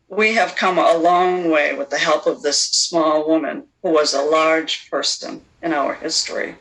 We 0.09 0.33
have 0.33 0.57
come 0.57 0.77
a 0.77 0.97
long 0.97 1.49
way 1.49 1.73
with 1.73 1.89
the 1.89 1.99
help 1.99 2.27
of 2.27 2.41
this 2.41 2.61
small 2.65 3.25
woman 3.25 3.67
who 3.81 3.91
was 3.91 4.13
a 4.13 4.21
large 4.21 4.91
person 4.91 5.45
in 5.61 5.73
our 5.73 5.93
history. 5.93 6.55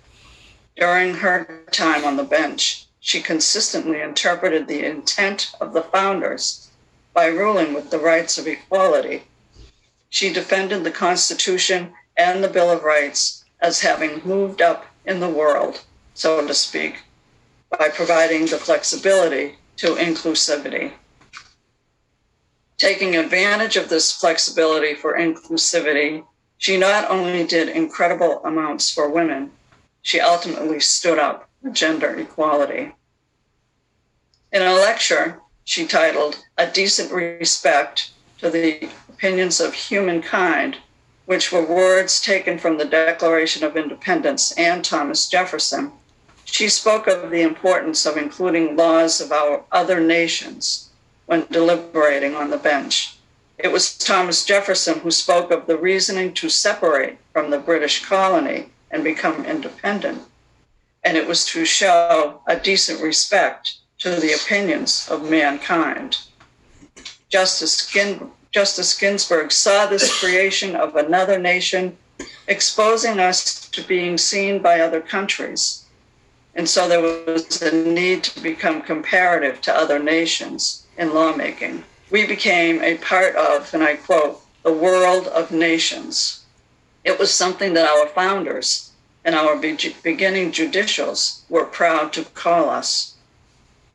During 0.76 1.14
her 1.14 1.64
time 1.72 2.04
on 2.04 2.16
the 2.16 2.22
bench, 2.22 2.86
she 3.00 3.20
consistently 3.20 4.00
interpreted 4.00 4.68
the 4.68 4.84
intent 4.84 5.50
of 5.60 5.72
the 5.72 5.82
founders 5.82 6.70
by 7.12 7.26
ruling 7.26 7.74
with 7.74 7.90
the 7.90 7.98
rights 7.98 8.38
of 8.38 8.46
equality. 8.46 9.24
She 10.10 10.32
defended 10.32 10.84
the 10.84 10.92
Constitution 10.92 11.94
and 12.16 12.42
the 12.42 12.48
Bill 12.48 12.70
of 12.70 12.82
Rights 12.82 13.44
as 13.60 13.80
having 13.80 14.20
moved 14.24 14.60
up 14.60 14.86
in 15.04 15.20
the 15.20 15.28
world, 15.28 15.82
so 16.14 16.46
to 16.46 16.54
speak, 16.54 17.02
by 17.70 17.88
providing 17.88 18.46
the 18.46 18.58
flexibility 18.58 19.56
to 19.76 19.94
inclusivity. 19.94 20.92
Taking 22.76 23.16
advantage 23.16 23.76
of 23.76 23.88
this 23.88 24.12
flexibility 24.12 24.94
for 24.94 25.16
inclusivity, 25.16 26.24
she 26.58 26.76
not 26.76 27.10
only 27.10 27.46
did 27.46 27.68
incredible 27.68 28.40
amounts 28.44 28.90
for 28.90 29.08
women, 29.08 29.52
she 30.02 30.20
ultimately 30.20 30.80
stood 30.80 31.18
up 31.18 31.48
for 31.62 31.70
gender 31.70 32.18
equality. 32.18 32.94
In 34.52 34.62
a 34.62 34.72
lecture, 34.72 35.40
she 35.64 35.86
titled 35.86 36.44
A 36.58 36.66
Decent 36.66 37.12
Respect 37.12 38.10
to 38.38 38.50
the 38.50 38.88
Opinions 39.08 39.60
of 39.60 39.74
Humankind, 39.74 40.78
which 41.26 41.52
were 41.52 41.64
words 41.64 42.20
taken 42.20 42.58
from 42.58 42.78
the 42.78 42.84
Declaration 42.84 43.64
of 43.64 43.76
Independence 43.76 44.52
and 44.52 44.84
Thomas 44.84 45.28
Jefferson. 45.28 45.92
She 46.44 46.68
spoke 46.68 47.06
of 47.06 47.30
the 47.30 47.42
importance 47.42 48.04
of 48.04 48.16
including 48.16 48.76
laws 48.76 49.20
of 49.20 49.32
our 49.32 49.64
other 49.70 50.00
nations 50.00 50.90
when 51.26 51.46
deliberating 51.50 52.34
on 52.34 52.50
the 52.50 52.58
bench. 52.58 53.16
It 53.58 53.70
was 53.70 53.96
Thomas 53.96 54.44
Jefferson 54.44 55.00
who 55.00 55.10
spoke 55.10 55.50
of 55.50 55.66
the 55.66 55.78
reasoning 55.78 56.34
to 56.34 56.48
separate 56.48 57.18
from 57.32 57.50
the 57.50 57.58
British 57.58 58.04
colony 58.04 58.70
and 58.90 59.04
become 59.04 59.46
independent. 59.46 60.22
And 61.04 61.16
it 61.16 61.26
was 61.26 61.44
to 61.46 61.64
show 61.64 62.40
a 62.46 62.56
decent 62.56 63.00
respect 63.00 63.76
to 63.98 64.16
the 64.16 64.32
opinions 64.32 65.08
of 65.08 65.30
mankind. 65.30 66.18
Justice, 67.28 67.86
Gin- 67.86 68.30
Justice 68.52 68.96
Ginsburg 68.96 69.50
saw 69.50 69.86
this 69.86 70.18
creation 70.20 70.76
of 70.76 70.94
another 70.94 71.38
nation 71.38 71.96
exposing 72.46 73.18
us 73.18 73.68
to 73.70 73.82
being 73.82 74.18
seen 74.18 74.60
by 74.60 74.80
other 74.80 75.00
countries. 75.00 75.84
And 76.54 76.68
so 76.68 76.86
there 76.86 77.00
was 77.00 77.62
a 77.62 77.74
need 77.74 78.22
to 78.24 78.40
become 78.40 78.82
comparative 78.82 79.62
to 79.62 79.74
other 79.74 79.98
nations 79.98 80.86
in 80.98 81.14
lawmaking. 81.14 81.84
We 82.10 82.26
became 82.26 82.82
a 82.82 82.98
part 82.98 83.34
of, 83.36 83.72
and 83.72 83.82
I 83.82 83.96
quote, 83.96 84.42
the 84.62 84.72
world 84.72 85.28
of 85.28 85.50
nations. 85.50 86.44
It 87.04 87.18
was 87.18 87.32
something 87.32 87.72
that 87.74 87.88
our 87.88 88.06
founders 88.06 88.92
and 89.24 89.34
our 89.34 89.56
beginning 89.56 90.52
judicials 90.52 91.42
were 91.48 91.64
proud 91.64 92.12
to 92.12 92.24
call 92.24 92.68
us. 92.68 93.14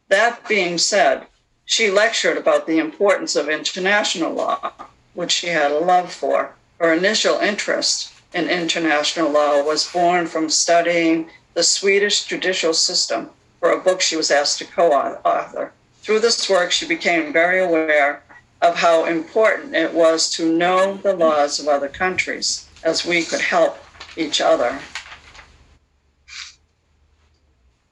That 0.09 0.47
being 0.47 0.77
said, 0.77 1.27
she 1.67 1.91
lectured 1.91 2.37
about 2.37 2.65
the 2.65 2.79
importance 2.79 3.35
of 3.35 3.49
international 3.49 4.31
law, 4.31 4.71
which 5.13 5.33
she 5.33 5.47
had 5.47 5.69
a 5.69 5.79
love 5.79 6.11
for. 6.11 6.55
Her 6.79 6.93
initial 6.93 7.39
interest 7.39 8.13
in 8.33 8.49
international 8.49 9.29
law 9.29 9.61
was 9.61 9.91
born 9.91 10.27
from 10.27 10.49
studying 10.49 11.29
the 11.55 11.63
Swedish 11.63 12.23
judicial 12.23 12.73
system 12.73 13.29
for 13.59 13.71
a 13.71 13.79
book 13.79 13.99
she 13.99 14.15
was 14.15 14.31
asked 14.31 14.59
to 14.59 14.65
co 14.65 14.93
author. 14.93 15.73
Through 16.01 16.21
this 16.21 16.49
work, 16.49 16.71
she 16.71 16.87
became 16.87 17.33
very 17.33 17.61
aware 17.61 18.23
of 18.61 18.77
how 18.77 19.03
important 19.03 19.75
it 19.75 19.93
was 19.93 20.29
to 20.31 20.57
know 20.57 20.95
the 20.95 21.13
laws 21.13 21.59
of 21.59 21.67
other 21.67 21.89
countries 21.89 22.65
as 22.81 23.05
we 23.05 23.23
could 23.23 23.41
help 23.41 23.77
each 24.15 24.39
other. 24.39 24.79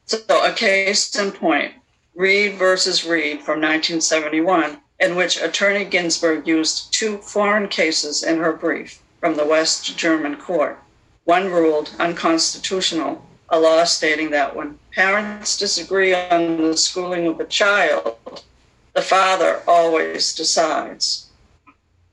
So, 0.06 0.20
a 0.30 0.54
case 0.54 1.14
in 1.20 1.34
point 1.34 1.74
Reed 2.16 2.58
versus 2.58 3.06
Reed 3.06 3.42
from 3.42 3.60
1971, 3.60 4.80
in 5.02 5.18
which 5.18 5.42
Attorney 5.42 5.84
Ginsburg 5.84 6.48
used 6.48 6.94
two 6.94 7.18
foreign 7.18 7.68
cases 7.68 8.24
in 8.24 8.38
her 8.38 8.54
brief 8.54 9.02
from 9.20 9.36
the 9.36 9.46
West 9.46 9.98
German 9.98 10.38
court. 10.38 10.80
One 11.26 11.52
ruled 11.52 11.94
unconstitutional, 12.00 13.26
a 13.50 13.60
law 13.60 13.84
stating 13.84 14.30
that 14.32 14.56
when 14.56 14.80
parents 14.94 15.58
disagree 15.58 16.14
on 16.14 16.58
the 16.58 16.78
schooling 16.78 17.28
of 17.28 17.40
a 17.42 17.46
child, 17.46 18.16
the 18.94 19.02
father 19.02 19.62
always 19.68 20.34
decides. 20.34 21.28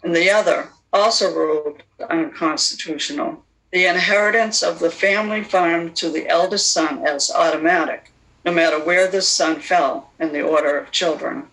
And 0.02 0.16
the 0.16 0.30
other 0.30 0.70
also 0.92 1.32
ruled 1.32 1.82
unconstitutional, 2.10 3.44
the 3.70 3.86
inheritance 3.86 4.64
of 4.64 4.80
the 4.80 4.90
family 4.90 5.44
farm 5.44 5.92
to 5.94 6.10
the 6.10 6.28
eldest 6.28 6.72
son 6.72 7.06
as 7.06 7.30
automatic, 7.30 8.12
no 8.44 8.52
matter 8.52 8.78
where 8.78 9.07
this 9.07 9.28
son 9.28 9.61
fell 9.61 10.11
in 10.18 10.33
the 10.33 10.42
order 10.42 10.78
of 10.78 10.90
children. 10.90 11.46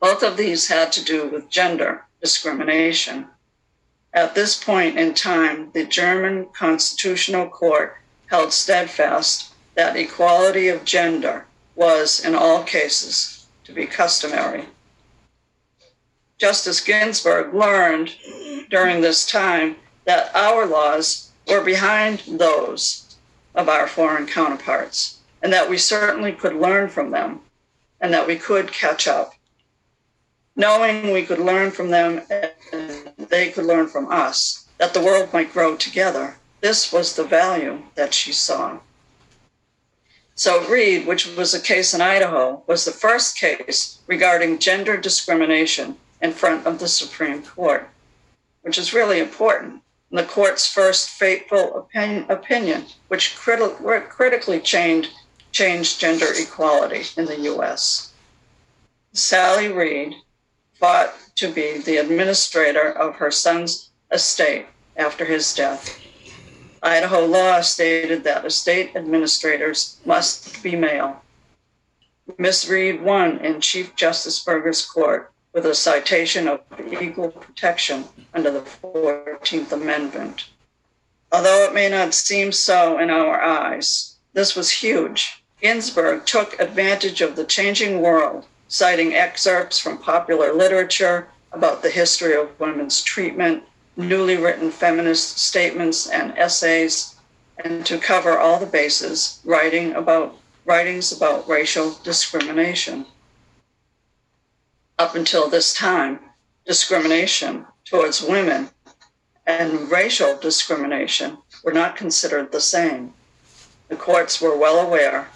Both 0.00 0.22
of 0.22 0.36
these 0.36 0.68
had 0.68 0.92
to 0.92 1.04
do 1.04 1.28
with 1.28 1.50
gender 1.50 2.04
discrimination. 2.20 3.26
At 4.12 4.34
this 4.34 4.62
point 4.62 4.98
in 4.98 5.14
time, 5.14 5.70
the 5.72 5.84
German 5.84 6.46
Constitutional 6.52 7.48
Court 7.48 7.96
held 8.26 8.52
steadfast 8.52 9.52
that 9.74 9.96
equality 9.96 10.68
of 10.68 10.84
gender 10.84 11.46
was, 11.74 12.24
in 12.24 12.34
all 12.34 12.62
cases, 12.64 13.46
to 13.64 13.72
be 13.72 13.86
customary. 13.86 14.66
Justice 16.38 16.80
Ginsburg 16.80 17.54
learned 17.54 18.16
during 18.68 19.00
this 19.00 19.24
time 19.24 19.76
that 20.04 20.34
our 20.34 20.66
laws 20.66 21.30
were 21.48 21.62
behind 21.62 22.22
those 22.26 23.16
of 23.54 23.68
our 23.68 23.86
foreign 23.86 24.26
counterparts, 24.26 25.18
and 25.42 25.52
that 25.52 25.68
we 25.68 25.76
certainly 25.76 26.32
could 26.32 26.54
learn 26.54 26.88
from 26.88 27.10
them, 27.10 27.40
and 28.00 28.14
that 28.14 28.26
we 28.26 28.36
could 28.36 28.72
catch 28.72 29.06
up. 29.08 29.34
Knowing 30.54 31.12
we 31.12 31.24
could 31.24 31.38
learn 31.38 31.70
from 31.70 31.90
them 31.90 32.22
and 32.30 33.12
they 33.16 33.50
could 33.50 33.64
learn 33.64 33.88
from 33.88 34.10
us, 34.10 34.68
that 34.78 34.94
the 34.94 35.00
world 35.00 35.32
might 35.32 35.52
grow 35.52 35.76
together, 35.76 36.36
this 36.60 36.92
was 36.92 37.16
the 37.16 37.24
value 37.24 37.82
that 37.94 38.14
she 38.14 38.32
saw. 38.32 38.78
So, 40.34 40.66
Reed, 40.68 41.06
which 41.06 41.26
was 41.36 41.54
a 41.54 41.60
case 41.60 41.92
in 41.92 42.00
Idaho, 42.00 42.62
was 42.66 42.84
the 42.84 42.90
first 42.90 43.38
case 43.38 43.98
regarding 44.06 44.58
gender 44.58 44.96
discrimination 44.96 45.96
in 46.20 46.32
front 46.32 46.66
of 46.66 46.78
the 46.78 46.88
Supreme 46.88 47.42
Court, 47.42 47.88
which 48.62 48.78
is 48.78 48.94
really 48.94 49.18
important. 49.18 49.82
The 50.10 50.24
court's 50.24 50.66
first 50.66 51.08
fateful 51.08 51.88
opinion, 52.28 52.84
which 53.08 53.34
criti- 53.36 54.08
critically 54.08 54.60
changed, 54.60 55.10
changed 55.52 56.00
gender 56.00 56.26
equality 56.34 57.04
in 57.16 57.26
the 57.26 57.40
US. 57.52 58.12
Sally 59.12 59.68
Reed 59.68 60.14
fought 60.80 61.14
to 61.36 61.52
be 61.52 61.78
the 61.78 61.98
administrator 61.98 62.90
of 62.90 63.16
her 63.16 63.30
son's 63.30 63.90
estate 64.10 64.66
after 64.96 65.24
his 65.24 65.54
death. 65.54 65.98
Idaho 66.82 67.24
law 67.26 67.60
stated 67.60 68.24
that 68.24 68.44
estate 68.44 68.96
administrators 68.96 69.98
must 70.04 70.62
be 70.62 70.74
male. 70.74 71.22
Miss 72.38 72.68
Reed 72.68 73.02
won 73.02 73.38
in 73.38 73.60
Chief 73.60 73.94
Justice 73.94 74.40
Burger's 74.40 74.84
court 74.84 75.32
with 75.52 75.66
a 75.66 75.74
citation 75.74 76.48
of 76.48 76.60
equal 77.00 77.30
protection 77.30 78.04
under 78.32 78.50
the 78.50 78.60
14th 78.60 79.70
Amendment. 79.72 80.46
Although 81.30 81.64
it 81.64 81.74
may 81.74 81.88
not 81.88 82.14
seem 82.14 82.52
so 82.52 82.98
in 82.98 83.10
our 83.10 83.40
eyes, 83.40 84.16
this 84.32 84.56
was 84.56 84.70
huge. 84.70 85.41
Ginsburg 85.62 86.26
took 86.26 86.58
advantage 86.58 87.20
of 87.20 87.36
the 87.36 87.44
changing 87.44 88.00
world, 88.00 88.46
citing 88.66 89.14
excerpts 89.14 89.78
from 89.78 89.96
popular 89.96 90.52
literature 90.52 91.28
about 91.52 91.82
the 91.82 91.90
history 91.90 92.34
of 92.34 92.58
women's 92.58 93.00
treatment, 93.00 93.62
newly 93.96 94.36
written 94.36 94.72
feminist 94.72 95.38
statements 95.38 96.08
and 96.08 96.36
essays, 96.36 97.14
and 97.64 97.86
to 97.86 97.98
cover 97.98 98.36
all 98.36 98.58
the 98.58 98.66
bases, 98.66 99.38
writing 99.44 99.92
about 99.92 100.36
writings 100.64 101.12
about 101.12 101.48
racial 101.48 101.96
discrimination 102.02 103.06
up 104.98 105.14
until 105.14 105.48
this 105.48 105.72
time, 105.72 106.18
discrimination 106.64 107.66
towards 107.84 108.22
women 108.22 108.68
and 109.46 109.90
racial 109.90 110.36
discrimination 110.38 111.38
were 111.64 111.72
not 111.72 111.96
considered 111.96 112.50
the 112.50 112.60
same. 112.60 113.12
The 113.88 113.96
courts 113.96 114.40
were 114.40 114.56
well 114.56 114.78
aware 114.78 115.28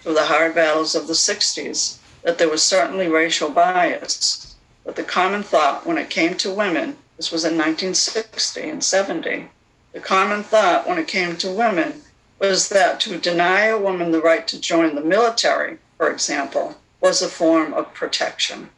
through 0.00 0.14
the 0.14 0.26
hard 0.26 0.54
battles 0.54 0.94
of 0.94 1.06
the 1.06 1.12
60s 1.12 1.98
that 2.22 2.38
there 2.38 2.48
was 2.48 2.62
certainly 2.62 3.08
racial 3.08 3.50
bias, 3.50 4.56
but 4.84 4.96
the 4.96 5.02
common 5.02 5.42
thought 5.42 5.86
when 5.86 5.98
it 5.98 6.10
came 6.10 6.36
to 6.36 6.52
women, 6.52 6.96
this 7.16 7.30
was 7.30 7.44
in 7.44 7.52
1960 7.56 8.68
and 8.68 8.82
70, 8.82 9.48
the 9.92 10.00
common 10.00 10.42
thought 10.42 10.86
when 10.86 10.98
it 10.98 11.08
came 11.08 11.36
to 11.36 11.50
women 11.50 12.02
was 12.38 12.68
that 12.68 13.00
to 13.00 13.18
deny 13.18 13.64
a 13.66 13.78
woman 13.78 14.12
the 14.12 14.20
right 14.20 14.46
to 14.48 14.60
join 14.60 14.94
the 14.94 15.00
military, 15.00 15.78
for 15.96 16.10
example, 16.10 16.76
was 17.00 17.22
a 17.22 17.28
form 17.28 17.74
of 17.74 17.92
protection. 17.94 18.70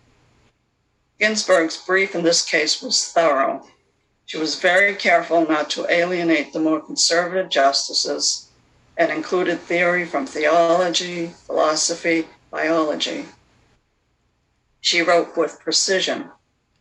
Ginsburg's 1.19 1.77
brief 1.77 2.15
in 2.15 2.25
this 2.25 2.43
case 2.43 2.83
was 2.83 3.13
thorough. 3.13 3.67
She 4.25 4.39
was 4.39 4.59
very 4.59 4.95
careful 4.95 5.47
not 5.47 5.69
to 5.71 5.91
alienate 5.93 6.53
the 6.53 6.61
more 6.61 6.81
conservative 6.81 7.51
justices 7.51 8.50
and 9.01 9.11
included 9.11 9.59
theory 9.59 10.05
from 10.05 10.27
theology, 10.27 11.29
philosophy, 11.47 12.27
biology. 12.51 13.25
She 14.83 15.01
wrote 15.01 15.39
with 15.39 15.59
precision, 15.59 16.29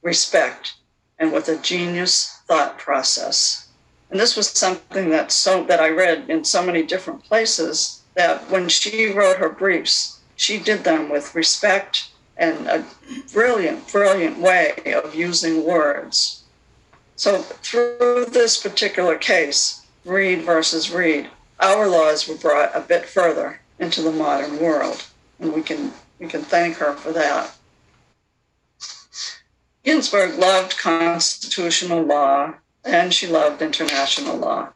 respect, 0.01 0.73
and 1.17 1.32
with 1.32 1.47
a 1.47 1.55
genius 1.55 2.41
thought 2.45 2.77
process. 2.77 3.69
And 4.12 4.19
this 4.19 4.36
was 4.36 4.49
something 4.49 5.10
that 5.12 5.32
so 5.32 5.63
that 5.63 5.79
I 5.79 5.88
read 5.88 6.29
in 6.29 6.43
so 6.43 6.62
many 6.62 6.84
different 6.84 7.23
places 7.23 8.01
that 8.15 8.49
when 8.51 8.67
she 8.67 9.13
wrote 9.13 9.38
her 9.38 9.47
briefs, 9.49 10.19
she 10.36 10.60
did 10.60 10.84
them 10.84 11.08
with 11.08 11.34
respect 11.36 12.10
and 12.36 12.67
a 12.67 12.86
brilliant, 13.32 13.89
brilliant 13.89 14.39
way 14.39 14.93
of 14.93 15.15
using 15.15 15.63
words. 15.63 16.43
So, 17.15 17.41
through 17.41 18.25
this 18.32 18.58
particular 18.62 19.17
case, 19.17 19.86
Reed 20.03 20.41
versus 20.41 20.91
Reed, 20.91 21.29
our 21.60 21.88
laws 21.88 22.28
were 22.28 22.36
brought 22.36 22.76
a 22.76 22.82
bit 22.82 23.06
further 23.06 23.60
into 23.80 24.02
the 24.02 24.12
modern 24.12 24.60
world, 24.60 25.06
and 25.39 25.54
we 25.54 25.62
can 25.62 25.93
we 26.19 26.28
can 26.28 26.41
thank 26.41 26.78
her 26.78 26.93
for 26.93 27.12
that. 27.13 27.56
Ginsburg 29.84 30.38
loved 30.38 30.78
constitutional 30.78 32.04
law 32.04 32.56
and 32.84 33.13
she 33.13 33.28
loved 33.28 33.62
international 33.62 34.38
law, 34.38 34.74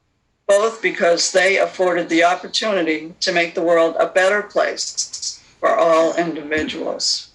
both 0.47 0.81
because 0.81 1.31
they 1.31 1.57
afforded 1.57 2.09
the 2.09 2.23
opportunity 2.23 3.13
to 3.19 3.31
make 3.31 3.53
the 3.53 3.61
world 3.61 3.95
a 3.99 4.07
better 4.07 4.41
place 4.41 5.41
for 5.59 5.75
all 5.75 6.15
individuals. 6.15 7.29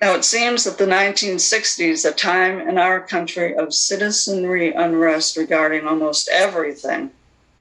Now, 0.00 0.14
it 0.14 0.24
seems 0.24 0.64
that 0.64 0.78
the 0.78 0.86
1960s, 0.86 2.08
a 2.08 2.12
time 2.12 2.60
in 2.60 2.76
our 2.76 3.00
country 3.00 3.56
of 3.56 3.72
citizenry 3.72 4.72
unrest 4.72 5.36
regarding 5.36 5.86
almost 5.86 6.28
everything 6.28 7.10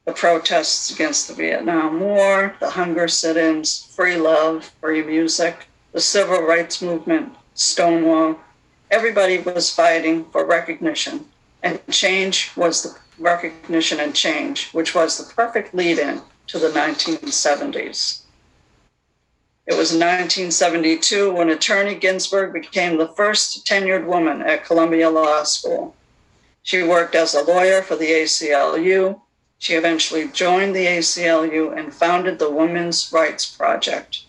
the 0.06 0.14
protests 0.14 0.92
against 0.92 1.28
the 1.28 1.34
Vietnam 1.34 2.00
War, 2.00 2.56
the 2.60 2.70
hunger 2.70 3.08
sit 3.08 3.38
ins, 3.38 3.86
free 3.96 4.16
love, 4.16 4.72
free 4.80 5.04
music, 5.04 5.68
the 5.92 6.02
civil 6.02 6.42
rights 6.42 6.82
movement, 6.82 7.34
Stonewall 7.54 8.40
everybody 8.92 9.40
was 9.40 9.74
fighting 9.74 10.26
for 10.32 10.46
recognition, 10.46 11.26
and 11.64 11.82
change 11.90 12.52
was 12.56 12.84
the 12.84 12.98
recognition 13.20 14.00
and 14.00 14.16
change, 14.16 14.70
which 14.72 14.94
was 14.94 15.18
the 15.18 15.34
perfect 15.34 15.74
lead 15.74 16.00
in 16.00 16.22
to 16.48 16.60
the 16.60 16.70
1970s. 16.70 18.22
It 19.68 19.74
was 19.74 19.92
1972 19.92 21.34
when 21.34 21.50
Attorney 21.50 21.96
Ginsburg 21.96 22.54
became 22.54 22.98
the 22.98 23.08
first 23.08 23.66
tenured 23.66 24.06
woman 24.06 24.44
at 24.44 24.64
Columbia 24.64 25.10
Law 25.10 25.44
School. 25.44 25.96
She 26.62 26.84
worked 26.84 27.16
as 27.16 27.34
a 27.34 27.44
lawyer 27.44 27.82
for 27.82 27.96
the 27.96 28.12
ACLU. 28.12 29.20
She 29.60 29.74
eventually 29.74 30.28
joined 30.28 30.76
the 30.76 30.86
ACLU 30.86 31.78
and 31.78 31.94
founded 31.94 32.40
the 32.40 32.52
Women's 32.52 33.12
Rights 33.12 33.46
Project. 33.46 34.24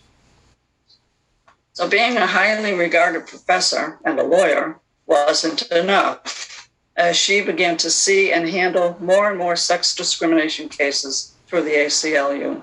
So, 1.73 1.89
being 1.89 2.17
a 2.17 2.27
highly 2.27 2.73
regarded 2.73 3.27
professor 3.27 3.99
and 4.05 4.19
a 4.19 4.23
lawyer 4.23 4.79
wasn't 5.05 5.71
enough, 5.71 6.71
as 6.97 7.17
she 7.17 7.43
began 7.43 7.77
to 7.79 7.91
see 7.91 8.33
and 8.33 8.49
handle 8.49 8.97
more 8.99 9.29
and 9.29 9.39
more 9.39 9.57
sex 9.57 9.95
discrimination 9.95 10.69
cases 10.69 11.35
through 11.47 11.63
the 11.63 11.75
ACLU. 11.75 12.63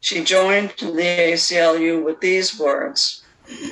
She 0.00 0.24
joined 0.24 0.70
the 0.78 1.32
ACLU 1.32 2.02
with 2.02 2.20
these 2.20 2.58
words 2.58 3.22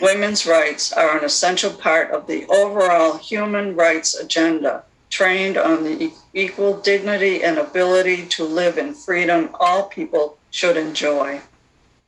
Women's 0.00 0.46
rights 0.46 0.90
are 0.92 1.18
an 1.18 1.24
essential 1.24 1.70
part 1.70 2.10
of 2.10 2.26
the 2.26 2.46
overall 2.46 3.18
human 3.18 3.76
rights 3.76 4.14
agenda, 4.14 4.84
trained 5.10 5.56
on 5.56 5.84
the 5.84 6.12
equal 6.34 6.80
dignity 6.80 7.42
and 7.42 7.58
ability 7.58 8.26
to 8.26 8.44
live 8.44 8.78
in 8.78 8.94
freedom 8.94 9.50
all 9.54 9.84
people 9.84 10.38
should 10.50 10.76
enjoy. 10.76 11.40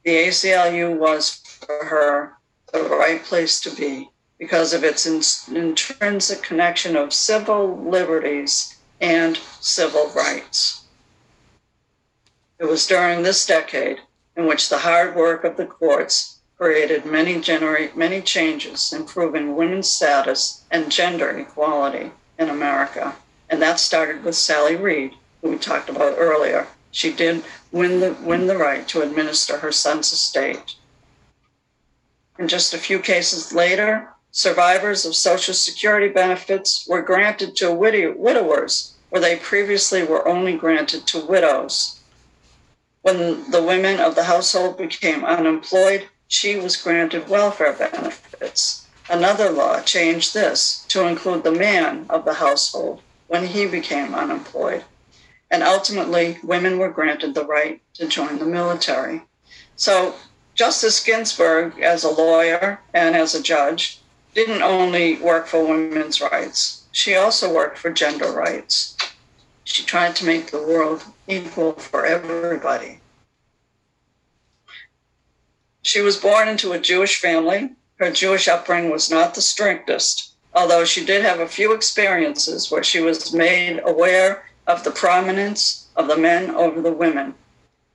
The 0.05 0.29
ACLU 0.29 0.97
was 0.99 1.37
for 1.67 1.85
her 1.85 2.33
the 2.73 2.83
right 2.83 3.23
place 3.23 3.61
to 3.63 3.71
be. 3.75 4.11
because 4.39 4.73
of 4.73 4.85
its 4.85 5.05
in- 5.05 5.57
intrinsic 5.57 6.43
connection 6.43 6.97
of 6.97 7.13
civil 7.13 7.77
liberties 7.77 8.77
and 9.01 9.37
civil 9.61 10.09
rights. 10.15 10.85
It 12.59 12.67
was 12.67 12.87
during 12.87 13.23
this 13.23 13.45
decade 13.45 13.99
in 14.37 14.47
which 14.47 14.69
the 14.69 14.79
hard 14.79 15.17
work 15.17 15.43
of 15.43 15.57
the 15.57 15.67
courts 15.67 16.39
created 16.57 17.05
many 17.05 17.41
generate 17.41 17.97
many 17.97 18.21
changes 18.21 18.93
improving 18.93 19.57
women's 19.57 19.89
status 19.89 20.65
and 20.71 20.91
gender 20.91 21.31
equality 21.39 22.11
in 22.39 22.49
America. 22.49 23.17
And 23.51 23.61
that 23.63 23.81
started 23.81 24.25
with 24.25 24.37
Sally 24.37 24.77
Reed, 24.77 25.15
who 25.43 25.51
we 25.51 25.59
talked 25.59 25.89
about 25.89 26.15
earlier. 26.19 26.67
She 26.91 27.13
did 27.13 27.45
win 27.73 28.01
the 28.01 28.13
win 28.15 28.47
the 28.47 28.57
right 28.57 28.87
to 28.89 29.03
administer 29.03 29.59
her 29.59 29.73
son's 29.73 30.13
estate. 30.13 30.75
And 32.39 32.49
just 32.49 32.73
a 32.73 32.79
few 32.79 33.01
cases 33.01 33.53
later, 33.53 34.09
survivors 34.31 35.05
of 35.05 35.17
Social 35.17 35.55
Security 35.55 36.09
benefits 36.09 36.87
were 36.89 37.03
granted 37.03 37.57
to 37.57 37.73
widow- 37.73 38.15
widowers, 38.17 38.93
where 39.11 39.21
they 39.21 39.37
previously 39.37 40.03
were 40.03 40.27
only 40.27 40.57
granted 40.57 41.07
to 41.09 41.19
widows. 41.19 41.99
When 43.03 43.51
the 43.51 43.63
women 43.63 44.01
of 44.01 44.15
the 44.15 44.25
household 44.25 44.77
became 44.77 45.25
unemployed, 45.25 46.09
she 46.27 46.57
was 46.57 46.77
granted 46.77 47.29
welfare 47.29 47.73
benefits. 47.73 48.87
Another 49.09 49.51
law 49.51 49.81
changed 49.81 50.35
this 50.35 50.85
to 50.89 51.07
include 51.07 51.43
the 51.43 51.53
man 51.53 52.07
of 52.11 52.25
the 52.25 52.35
household 52.35 53.01
when 53.27 53.47
he 53.47 53.67
became 53.67 54.15
unemployed. 54.15 54.85
And 55.51 55.63
ultimately, 55.63 56.39
women 56.43 56.79
were 56.79 56.91
granted 56.91 57.35
the 57.35 57.47
right 57.47 57.81
to 57.95 58.07
join 58.07 58.39
the 58.39 58.45
military. 58.45 59.23
So, 59.77 60.15
Justice 60.55 61.03
Ginsburg, 61.03 61.81
as 61.81 62.05
a 62.05 62.11
lawyer 62.11 62.81
and 62.93 63.17
as 63.17 63.35
a 63.35 63.43
judge, 63.43 64.01
didn't 64.35 64.63
only 64.63 65.17
work 65.17 65.47
for 65.47 65.67
women's 65.67 66.21
rights, 66.21 66.85
she 66.93 67.15
also 67.15 67.53
worked 67.53 67.79
for 67.79 67.91
gender 67.91 68.31
rights. 68.31 68.97
She 69.65 69.85
tried 69.85 70.17
to 70.17 70.27
make 70.27 70.51
the 70.51 70.63
world 70.63 71.05
equal 71.27 71.73
for 71.75 72.05
everybody. 72.05 73.01
She 75.83 76.01
was 76.01 76.17
born 76.17 76.49
into 76.49 76.73
a 76.73 76.79
Jewish 76.79 77.21
family. 77.21 77.71
Her 77.99 78.13
Jewish 78.13 78.47
upbringing 78.47 78.91
was 78.91 79.11
not 79.11 79.35
the 79.35 79.43
strictest, 79.43 80.31
although 80.55 80.85
she 80.85 81.05
did 81.05 81.23
have 81.23 81.41
a 81.41 81.49
few 81.49 81.73
experiences 81.73 82.71
where 82.71 82.85
she 82.85 83.01
was 83.01 83.33
made 83.35 83.81
aware 83.85 84.45
of 84.69 84.85
the 84.85 84.93
prominence 84.93 85.87
of 85.97 86.07
the 86.07 86.17
men 86.17 86.51
over 86.51 86.81
the 86.81 86.93
women. 86.93 87.35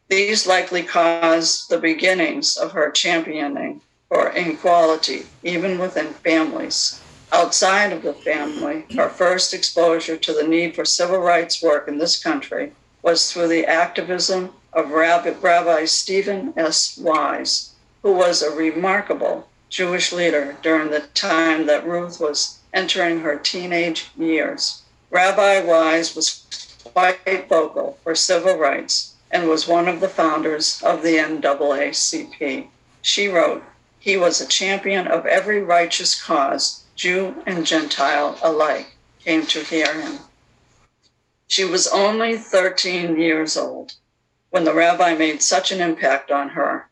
These 0.10 0.46
likely 0.46 0.84
caused 0.84 1.70
the 1.70 1.78
beginnings 1.78 2.58
of 2.58 2.74
her 2.74 2.92
championing 2.92 3.80
for 4.10 4.30
equality, 4.36 5.26
even 5.42 5.80
within 5.80 6.14
families. 6.16 7.00
Outside 7.32 7.94
of 7.94 8.04
the 8.04 8.14
family, 8.14 8.86
her 8.96 9.08
first 9.08 9.54
exposure 9.54 10.18
to 10.18 10.34
the 10.34 10.48
need 10.48 10.76
for 10.76 10.84
civil 10.84 11.20
rights 11.20 11.64
work 11.64 11.88
in 11.88 11.98
this 11.98 12.22
country 12.22 12.74
was 13.02 13.32
through 13.32 13.48
the 13.48 13.66
activism 13.66 14.52
of 14.74 14.92
Rabbi, 14.92 15.30
Rabbi 15.42 15.86
Stephen 15.86 16.54
S. 16.58 16.98
Wise, 16.98 17.72
who 18.02 18.12
was 18.12 18.42
a 18.42 18.52
remarkable 18.52 19.48
Jewish 19.74 20.12
leader 20.14 20.56
during 20.62 20.92
the 20.92 21.00
time 21.16 21.66
that 21.66 21.84
Ruth 21.84 22.20
was 22.20 22.60
entering 22.76 23.22
her 23.22 23.40
teenage 23.40 24.12
years. 24.16 24.84
Rabbi 25.10 25.62
Wise 25.62 26.16
was 26.16 26.46
quite 26.84 27.50
vocal 27.50 27.98
for 28.04 28.14
civil 28.14 28.56
rights 28.56 29.16
and 29.32 29.50
was 29.50 29.68
one 29.68 29.88
of 29.88 30.00
the 30.00 30.08
founders 30.08 30.80
of 30.84 31.02
the 31.02 31.16
NAACP. 31.16 32.68
She 33.02 33.28
wrote, 33.28 33.64
He 33.98 34.16
was 34.16 34.40
a 34.40 34.46
champion 34.46 35.08
of 35.08 35.26
every 35.26 35.64
righteous 35.64 36.22
cause, 36.22 36.84
Jew 36.96 37.42
and 37.48 37.66
Gentile 37.66 38.38
alike 38.44 38.96
came 39.26 39.48
to 39.48 39.64
hear 39.64 40.00
him. 40.00 40.20
She 41.48 41.66
was 41.66 41.88
only 41.88 42.38
13 42.38 43.20
years 43.20 43.58
old 43.58 43.94
when 44.52 44.66
the 44.66 44.74
rabbi 44.76 45.16
made 45.16 45.42
such 45.42 45.72
an 45.72 45.82
impact 45.82 46.30
on 46.30 46.50
her, 46.50 46.90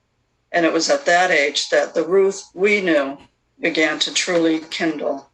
and 0.51 0.65
it 0.65 0.73
was 0.73 0.89
at 0.89 1.05
that 1.05 1.31
age 1.31 1.69
that 1.69 1.93
the 1.93 2.03
Ruth 2.03 2.49
we 2.53 2.81
knew 2.81 3.17
began 3.59 3.99
to 3.99 4.13
truly 4.13 4.59
kindle. 4.59 5.29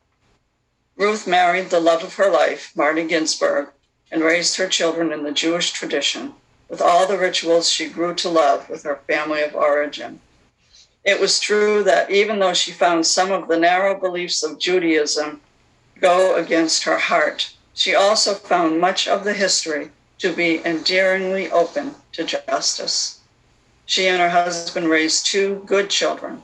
Ruth 0.95 1.27
married 1.27 1.69
the 1.69 1.79
love 1.79 2.03
of 2.03 2.15
her 2.15 2.29
life, 2.29 2.71
Marty 2.75 3.05
Ginsburg, 3.05 3.69
and 4.11 4.23
raised 4.23 4.57
her 4.57 4.67
children 4.67 5.11
in 5.11 5.23
the 5.23 5.31
Jewish 5.31 5.71
tradition 5.71 6.33
with 6.69 6.81
all 6.81 7.07
the 7.07 7.17
rituals 7.17 7.69
she 7.69 7.87
grew 7.87 8.13
to 8.15 8.29
love 8.29 8.69
with 8.69 8.83
her 8.83 8.99
family 9.07 9.41
of 9.41 9.55
origin. 9.55 10.19
It 11.03 11.21
was 11.21 11.39
true 11.39 11.83
that 11.83 12.11
even 12.11 12.39
though 12.39 12.53
she 12.53 12.71
found 12.71 13.05
some 13.05 13.31
of 13.31 13.47
the 13.47 13.57
narrow 13.57 13.97
beliefs 13.97 14.43
of 14.43 14.59
Judaism 14.59 15.41
go 16.01 16.35
against 16.35 16.83
her 16.83 16.97
heart, 16.97 17.53
she 17.73 17.95
also 17.95 18.33
found 18.33 18.81
much 18.81 19.07
of 19.07 19.23
the 19.23 19.33
history 19.33 19.91
to 20.17 20.33
be 20.33 20.65
endearingly 20.65 21.49
open 21.49 21.95
to 22.13 22.23
justice. 22.23 23.16
She 23.87 24.05
and 24.09 24.21
her 24.21 24.29
husband 24.29 24.89
raised 24.89 25.25
two 25.25 25.63
good 25.65 25.89
children 25.89 26.43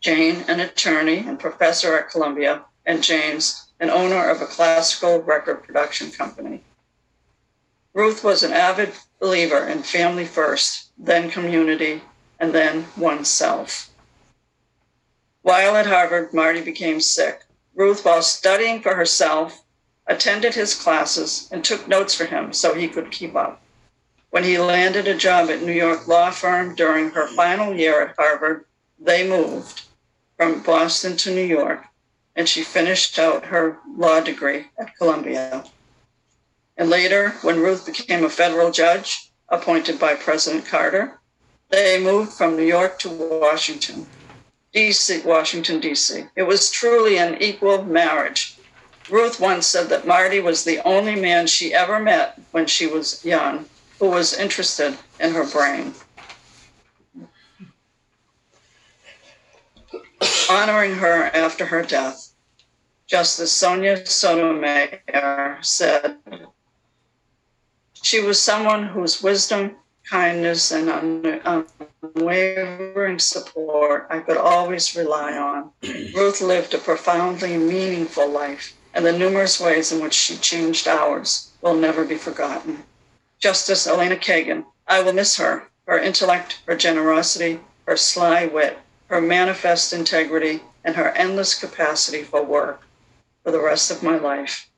Jane, 0.00 0.44
an 0.46 0.60
attorney 0.60 1.18
and 1.18 1.36
professor 1.36 1.98
at 1.98 2.08
Columbia, 2.08 2.64
and 2.84 3.02
James, 3.02 3.66
an 3.80 3.90
owner 3.90 4.28
of 4.28 4.40
a 4.40 4.46
classical 4.46 5.20
record 5.20 5.64
production 5.64 6.12
company. 6.12 6.62
Ruth 7.92 8.22
was 8.22 8.44
an 8.44 8.52
avid 8.52 8.92
believer 9.18 9.66
in 9.66 9.82
family 9.82 10.24
first, 10.26 10.90
then 10.96 11.28
community, 11.28 12.02
and 12.38 12.52
then 12.52 12.86
oneself. 12.96 13.90
While 15.42 15.74
at 15.74 15.86
Harvard, 15.86 16.32
Marty 16.32 16.60
became 16.60 17.00
sick. 17.00 17.42
Ruth, 17.74 18.04
while 18.04 18.22
studying 18.22 18.80
for 18.80 18.94
herself, 18.94 19.64
attended 20.06 20.54
his 20.54 20.74
classes 20.74 21.48
and 21.50 21.64
took 21.64 21.88
notes 21.88 22.14
for 22.14 22.26
him 22.26 22.52
so 22.52 22.74
he 22.74 22.86
could 22.86 23.10
keep 23.10 23.34
up. 23.34 23.60
When 24.30 24.42
he 24.42 24.58
landed 24.58 25.06
a 25.06 25.14
job 25.14 25.50
at 25.50 25.62
New 25.62 25.72
York 25.72 26.08
law 26.08 26.30
firm 26.30 26.74
during 26.74 27.10
her 27.10 27.28
final 27.28 27.74
year 27.74 28.02
at 28.02 28.16
Harvard, 28.18 28.64
they 28.98 29.26
moved 29.26 29.82
from 30.36 30.62
Boston 30.62 31.16
to 31.18 31.30
New 31.30 31.44
York, 31.44 31.84
and 32.34 32.48
she 32.48 32.64
finished 32.64 33.18
out 33.20 33.46
her 33.46 33.78
law 33.96 34.20
degree 34.20 34.66
at 34.78 34.96
Columbia. 34.96 35.64
And 36.76 36.90
later, 36.90 37.30
when 37.42 37.60
Ruth 37.60 37.86
became 37.86 38.24
a 38.24 38.28
federal 38.28 38.72
judge 38.72 39.30
appointed 39.48 39.98
by 39.98 40.16
President 40.16 40.66
Carter, 40.66 41.20
they 41.70 42.02
moved 42.02 42.32
from 42.32 42.56
New 42.56 42.64
York 42.64 42.98
to 43.00 43.08
Washington, 43.08 44.06
D.C., 44.72 45.22
Washington, 45.24 45.78
D.C. 45.78 46.26
It 46.34 46.42
was 46.42 46.70
truly 46.70 47.16
an 47.16 47.40
equal 47.40 47.84
marriage. 47.84 48.58
Ruth 49.08 49.38
once 49.38 49.68
said 49.68 49.88
that 49.90 50.06
Marty 50.06 50.40
was 50.40 50.64
the 50.64 50.80
only 50.84 51.14
man 51.14 51.46
she 51.46 51.72
ever 51.72 52.00
met 52.00 52.40
when 52.50 52.66
she 52.66 52.88
was 52.88 53.24
young 53.24 53.66
who 53.98 54.10
was 54.10 54.34
interested 54.34 54.96
in 55.20 55.32
her 55.32 55.46
brain. 55.46 55.94
Honoring 60.48 60.94
her 60.94 61.24
after 61.34 61.66
her 61.66 61.82
death, 61.82 62.32
Justice 63.06 63.52
Sonia 63.52 64.04
Sotomayor 64.04 65.58
said, 65.62 66.18
She 68.02 68.20
was 68.20 68.40
someone 68.40 68.84
whose 68.88 69.22
wisdom, 69.22 69.76
kindness, 70.08 70.72
and 70.72 70.88
unwavering 72.14 73.18
support 73.18 74.06
I 74.10 74.20
could 74.20 74.36
always 74.36 74.94
rely 74.96 75.36
on. 75.36 75.70
Ruth 76.14 76.40
lived 76.40 76.74
a 76.74 76.78
profoundly 76.78 77.56
meaningful 77.56 78.28
life, 78.28 78.74
and 78.94 79.04
the 79.04 79.16
numerous 79.16 79.60
ways 79.60 79.92
in 79.92 80.00
which 80.02 80.14
she 80.14 80.36
changed 80.36 80.86
ours 80.86 81.52
will 81.60 81.74
never 81.74 82.04
be 82.04 82.16
forgotten. 82.16 82.84
Justice 83.38 83.86
Elena 83.86 84.16
Kagan, 84.16 84.64
I 84.86 85.02
will 85.02 85.12
miss 85.12 85.36
her, 85.36 85.68
her 85.86 85.98
intellect, 85.98 86.60
her 86.66 86.76
generosity, 86.76 87.60
her 87.86 87.96
sly 87.96 88.46
wit, 88.46 88.78
her 89.08 89.20
manifest 89.20 89.92
integrity, 89.92 90.62
and 90.84 90.96
her 90.96 91.10
endless 91.10 91.54
capacity 91.54 92.22
for 92.22 92.42
work 92.42 92.82
for 93.42 93.50
the 93.50 93.60
rest 93.60 93.90
of 93.90 94.02
my 94.02 94.16
life. 94.16 94.68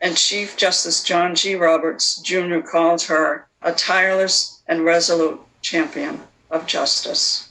And 0.00 0.16
Chief 0.16 0.56
Justice 0.56 1.02
John 1.02 1.34
G. 1.34 1.54
Roberts 1.54 2.20
Jr. 2.20 2.60
called 2.60 3.02
her 3.02 3.48
a 3.60 3.72
tireless 3.72 4.62
and 4.66 4.84
resolute 4.84 5.40
champion 5.60 6.22
of 6.50 6.66
justice. 6.66 7.48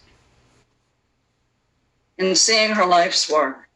In 2.17 2.35
seeing 2.35 2.71
her 2.71 2.85
life's 2.85 3.29
work, 3.29 3.67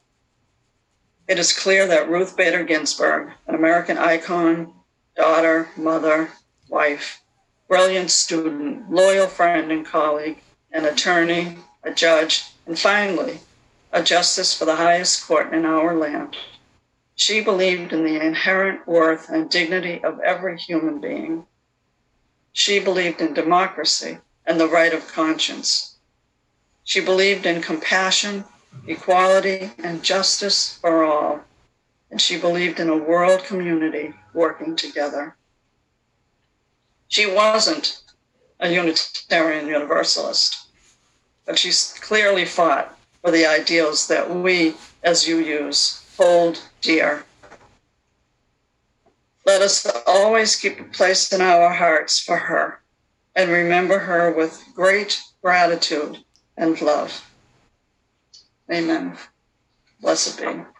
it 1.28 1.38
is 1.38 1.54
clear 1.54 1.86
that 1.88 2.10
Ruth 2.10 2.36
Bader 2.36 2.64
Ginsburg, 2.64 3.32
an 3.46 3.56
American 3.56 3.98
icon, 3.98 4.74
daughter, 5.16 5.70
mother, 5.76 6.30
wife, 6.70 7.22
brilliant 7.68 8.12
student, 8.12 8.90
loyal 8.90 9.28
friend 9.28 9.72
and 9.72 9.86
colleague, 9.86 10.40
an 10.72 10.86
attorney, 10.86 11.58
a 11.84 11.92
judge, 11.92 12.46
and 12.66 12.78
finally, 12.78 13.40
a 13.92 14.02
justice 14.02 14.58
for 14.58 14.66
the 14.66 14.76
highest 14.76 15.28
court 15.28 15.54
in 15.54 15.66
our 15.66 15.96
land. 15.96 16.38
She 17.16 17.42
believed 17.42 17.94
in 17.94 18.04
the 18.04 18.24
inherent 18.24 18.88
worth 18.88 19.30
and 19.30 19.50
dignity 19.50 20.04
of 20.04 20.20
every 20.22 20.58
human 20.58 21.00
being. 21.00 21.46
She 22.54 22.80
believed 22.80 23.22
in 23.22 23.34
democracy 23.34 24.18
and 24.46 24.60
the 24.60 24.68
right 24.68 24.94
of 24.94 25.08
conscience. 25.08 25.96
She 26.84 27.00
believed 27.00 27.46
in 27.46 27.62
compassion 27.62 28.46
equality, 28.88 29.72
and 29.78 30.04
justice 30.04 30.78
for 30.78 31.04
all. 31.04 31.42
And 32.12 32.20
she 32.22 32.38
believed 32.38 32.80
in 32.80 32.90
a 32.90 32.98
world 32.98 33.46
community 33.46 34.14
working 34.34 34.76
together. 34.76 35.36
She 37.08 37.26
wasn't 37.26 38.02
a 38.60 38.72
Unitarian 38.72 39.68
Universalist, 39.68 40.68
but 41.46 41.58
she 41.58 41.72
clearly 42.02 42.46
fought 42.46 42.98
for 43.22 43.32
the 43.32 43.46
ideals 43.46 44.08
that 44.08 44.30
we, 44.30 44.76
as 45.04 45.26
UUs, 45.26 46.04
hold 46.18 46.62
dear. 46.82 47.24
Let 49.46 49.62
us 49.62 49.86
always 50.06 50.56
keep 50.56 50.80
a 50.80 50.84
place 50.84 51.32
in 51.34 51.42
our 51.42 51.74
hearts 51.74 52.20
for 52.20 52.38
her 52.38 52.82
and 53.36 53.50
remember 53.50 54.00
her 54.00 54.32
with 54.32 54.64
great 54.76 55.22
gratitude 55.42 56.24
and 56.58 56.80
love. 56.82 57.26
Amen. 58.72 59.18
Blessed 60.00 60.40
be. 60.40 60.71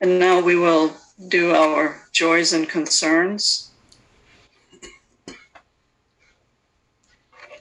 And 0.00 0.18
now 0.18 0.40
we 0.40 0.54
will 0.54 0.92
do 1.28 1.54
our 1.54 2.00
joys 2.12 2.52
and 2.52 2.68
concerns. 2.68 3.70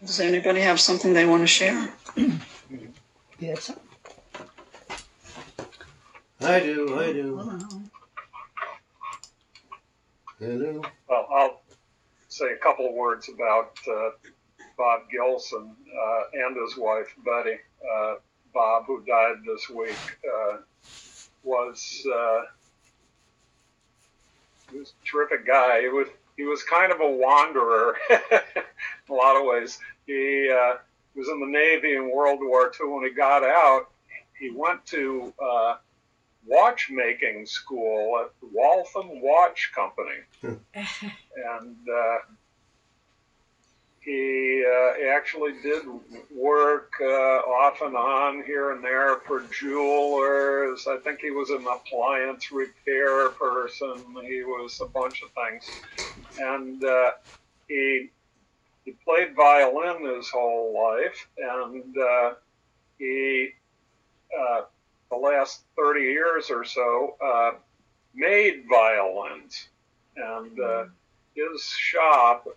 Does 0.02 0.20
anybody 0.20 0.62
have 0.62 0.80
something 0.80 1.14
they 1.14 1.26
want 1.26 1.42
to 1.42 1.48
share? 1.48 1.92
Yes. 3.40 3.72
I 6.42 6.60
do, 6.60 7.00
I 7.00 7.14
do. 7.14 7.60
Hello. 10.40 10.82
Well, 11.10 11.28
I'll 11.34 11.62
say 12.30 12.52
a 12.54 12.58
couple 12.58 12.88
of 12.88 12.94
words 12.94 13.28
about 13.28 13.78
uh, 13.92 14.10
Bob 14.78 15.02
Gilson 15.12 15.76
uh, 15.76 16.22
and 16.34 16.56
his 16.56 16.78
wife 16.78 17.08
Betty. 17.26 17.58
Uh, 17.82 18.16
Bob, 18.54 18.86
who 18.86 19.04
died 19.06 19.38
this 19.46 19.70
week, 19.70 19.98
uh, 20.26 20.58
was 21.48 22.06
uh, 22.14 22.42
he 24.72 24.80
was 24.80 24.94
a 25.02 25.06
terrific 25.08 25.48
guy. 25.48 25.82
He 25.82 25.90
was 25.90 26.08
he 26.36 26.44
was 26.44 26.64
kind 26.64 26.92
of 26.92 27.00
a 27.02 27.10
wanderer 27.10 27.96
in 28.10 28.18
a 29.10 29.14
lot 29.14 29.36
of 29.36 29.46
ways. 29.46 29.80
He 30.06 30.50
uh, 30.52 30.78
was 31.16 31.30
in 31.30 31.40
the 31.40 31.48
Navy 31.48 31.96
in 31.96 32.12
World 32.12 32.40
War 32.42 32.72
II. 32.80 32.90
When 32.90 33.04
he 33.04 33.14
got 33.16 33.44
out, 33.44 33.90
he 34.38 34.52
went 34.52 34.86
to 34.88 35.34
uh, 35.44 35.76
watchmaking 36.46 37.46
school 37.46 38.20
at 38.24 38.32
Waltham 38.52 39.22
Watch 39.22 39.72
Company, 39.74 40.20
and 40.44 41.76
uh, 41.90 42.18
he 44.08 44.64
uh, 44.66 45.10
actually 45.14 45.52
did 45.62 45.84
work 46.34 46.94
uh, 47.02 47.06
off 47.06 47.82
and 47.82 47.94
on 47.98 48.42
here 48.46 48.72
and 48.72 48.82
there 48.82 49.18
for 49.28 49.50
jewelers. 49.50 50.88
I 50.90 50.96
think 51.04 51.20
he 51.20 51.32
was 51.32 51.50
an 51.50 51.66
appliance 51.68 52.50
repair 52.50 53.32
person. 53.32 54.06
He 54.26 54.46
was 54.46 54.80
a 54.82 54.88
bunch 54.88 55.22
of 55.24 55.30
things, 55.34 55.74
and 56.38 56.82
uh, 56.86 57.12
he 57.68 58.08
he 58.86 58.94
played 59.04 59.36
violin 59.36 60.16
his 60.16 60.30
whole 60.30 60.74
life, 60.74 61.28
and 61.38 61.98
uh, 61.98 62.34
he 62.98 63.50
uh, 64.40 64.62
the 65.12 65.18
last 65.18 65.64
thirty 65.76 66.04
years 66.04 66.50
or 66.50 66.64
so 66.64 67.18
uh, 67.22 67.52
made 68.16 68.64
violins, 68.70 69.68
and 70.16 70.58
uh, 70.62 70.86
his 71.36 71.62
shop 71.64 72.48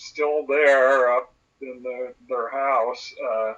still 0.00 0.46
there 0.46 1.12
up 1.12 1.34
in 1.60 1.82
the, 1.82 2.14
their 2.28 2.48
house 2.48 3.12
uh, 3.32 3.52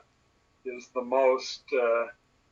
is 0.64 0.88
the 0.94 1.02
most 1.02 1.62
uh, 1.72 2.06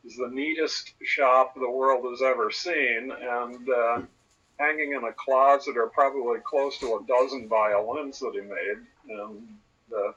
is 0.05 0.17
the 0.17 0.31
neatest 0.31 0.95
shop 1.03 1.55
the 1.55 1.69
world 1.69 2.07
has 2.09 2.23
ever 2.23 2.51
seen, 2.51 3.13
and 3.13 3.69
uh, 3.69 4.01
hanging 4.59 4.93
in 4.93 5.05
a 5.05 5.13
closet 5.13 5.77
are 5.77 5.89
probably 5.89 6.39
close 6.45 6.79
to 6.79 6.87
a 6.95 7.05
dozen 7.07 7.49
violins 7.49 8.21
that 8.21 8.33
he 8.33 8.41
made, 8.41 8.79
and 9.09 9.49
uh, 9.95 10.13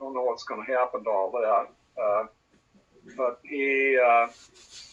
don't 0.00 0.14
know 0.14 0.22
what's 0.22 0.44
going 0.44 0.64
to 0.64 0.72
happen 0.72 1.04
to 1.04 1.10
all 1.10 1.30
that. 1.30 2.02
Uh, 2.02 2.26
but 3.16 3.38
he 3.44 3.98
uh, 4.02 4.26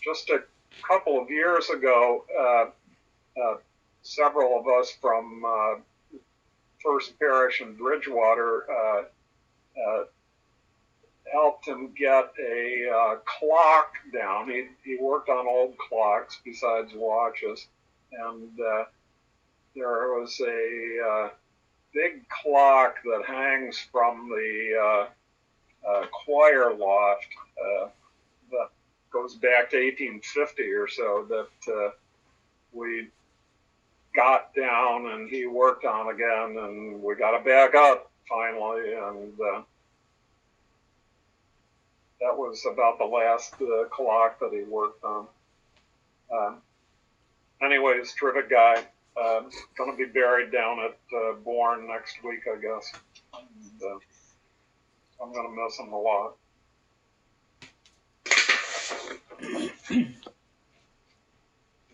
just 0.03 0.29
a 0.29 0.43
couple 0.85 1.19
of 1.19 1.29
years 1.29 1.69
ago, 1.69 2.25
uh, 2.37 3.41
uh, 3.41 3.55
several 4.01 4.59
of 4.59 4.67
us 4.67 4.91
from 5.01 5.43
uh, 5.45 5.75
First 6.83 7.17
Parish 7.19 7.61
in 7.61 7.75
Bridgewater 7.75 8.65
uh, 8.71 9.03
uh, 9.79 10.03
helped 11.31 11.67
him 11.67 11.93
get 11.97 12.31
a 12.39 12.89
uh, 12.89 13.15
clock 13.25 13.93
down. 14.13 14.49
He, 14.49 14.67
he 14.83 14.97
worked 14.99 15.29
on 15.29 15.47
old 15.47 15.77
clocks 15.77 16.39
besides 16.43 16.91
watches, 16.95 17.67
and 18.11 18.49
there 19.75 20.19
was 20.19 20.41
a 20.45 21.31
big 21.93 22.27
clock 22.29 22.95
that 23.03 23.23
hangs 23.25 23.79
from 23.91 24.29
the 24.29 24.71
uh, 24.81 25.89
uh, 25.89 26.05
choir 26.07 26.73
loft 26.73 27.27
uh, 27.59 27.87
that 28.49 28.69
goes 29.11 29.35
back 29.35 29.69
to 29.69 29.77
1850 29.77 30.63
or 30.71 30.87
so 30.87 31.25
that 31.27 31.93
we 32.73 33.07
down 34.55 35.07
and 35.11 35.29
he 35.29 35.45
worked 35.45 35.85
on 35.85 36.13
again, 36.13 36.63
and 36.63 37.01
we 37.01 37.15
got 37.15 37.33
it 37.33 37.45
back 37.45 37.75
up 37.75 38.11
finally, 38.27 38.93
and 38.93 39.33
uh, 39.39 39.61
that 42.19 42.37
was 42.37 42.65
about 42.71 42.97
the 42.97 43.05
last 43.05 43.55
uh, 43.61 43.85
clock 43.89 44.39
that 44.39 44.51
he 44.51 44.63
worked 44.63 45.03
on. 45.03 45.27
Uh, 46.33 46.53
anyways, 47.63 48.13
terrific 48.13 48.49
guy. 48.49 48.83
Going 49.77 49.91
to 49.91 49.97
be 49.97 50.05
buried 50.11 50.51
down 50.51 50.79
at 50.79 50.97
uh, 51.15 51.33
Bourne 51.43 51.87
next 51.87 52.23
week, 52.23 52.41
I 52.51 52.59
guess. 52.61 52.93
And, 53.33 54.01
I'm 55.21 55.31
to 55.33 55.63
miss 55.63 55.77
him 55.77 55.93
a 55.93 55.99
lot. 55.99 56.35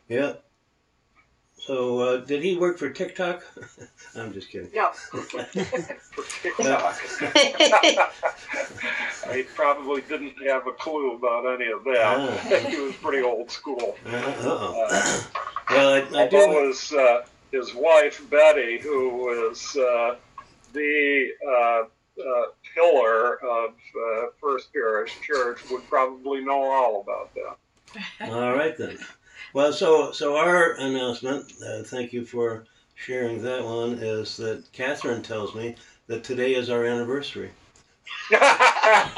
Yeah. 0.08 0.34
So, 1.68 1.99
uh, 1.99 2.18
did 2.18 2.41
he 2.43 2.55
work 2.55 2.78
for 2.78 2.89
TikTok? 2.89 3.43
I'm 4.15 4.32
just 4.32 4.49
kidding. 4.49 4.70
No. 4.74 4.91
TikTok. 6.41 6.95
he 9.34 9.43
probably 9.43 10.01
didn't 10.03 10.36
have 10.47 10.65
a 10.65 10.72
clue 10.72 11.15
about 11.15 11.45
any 11.45 11.70
of 11.70 11.84
that. 11.84 12.15
Ah. 12.18 12.70
he 12.70 12.80
was 12.80 12.95
pretty 12.95 13.22
old 13.22 13.51
school. 13.51 13.97
Uh, 14.05 14.15
uh-oh. 14.15 15.28
well, 15.70 15.89
I, 15.93 16.24
I 16.24 16.28
do. 16.30 16.68
his, 16.68 16.93
uh, 16.93 17.26
his 17.51 17.76
wife, 17.76 18.22
Betty, 18.30 18.80
who 18.80 19.49
is 19.51 19.76
uh, 19.76 20.15
the 20.72 21.32
uh, 21.45 21.82
uh, 22.22 22.45
pillar 22.74 23.43
of 23.45 23.72
uh, 23.72 24.28
First 24.39 24.72
Parish 24.72 25.20
Church, 25.22 25.59
would 25.70 25.86
probably 25.89 26.45
know 26.45 26.63
all 26.63 27.01
about 27.01 27.34
that. 27.36 27.57
All 28.32 28.53
right 28.53 28.78
then. 28.78 28.97
Well, 29.58 29.74
so 29.74 30.12
so 30.12 30.38
our 30.38 30.74
announcement. 30.74 31.51
Uh, 31.68 31.82
thank 31.82 32.14
you 32.14 32.28
for 32.28 32.66
sharing 32.93 33.41
that 33.41 33.66
one. 33.66 33.93
Is 33.93 34.38
that 34.38 34.72
Catherine 34.72 35.24
tells 35.24 35.55
me 35.55 35.74
that 36.05 36.24
today 36.24 36.53
is 36.53 36.70
our 36.70 36.86
anniversary. 36.86 37.49
How 38.30 39.10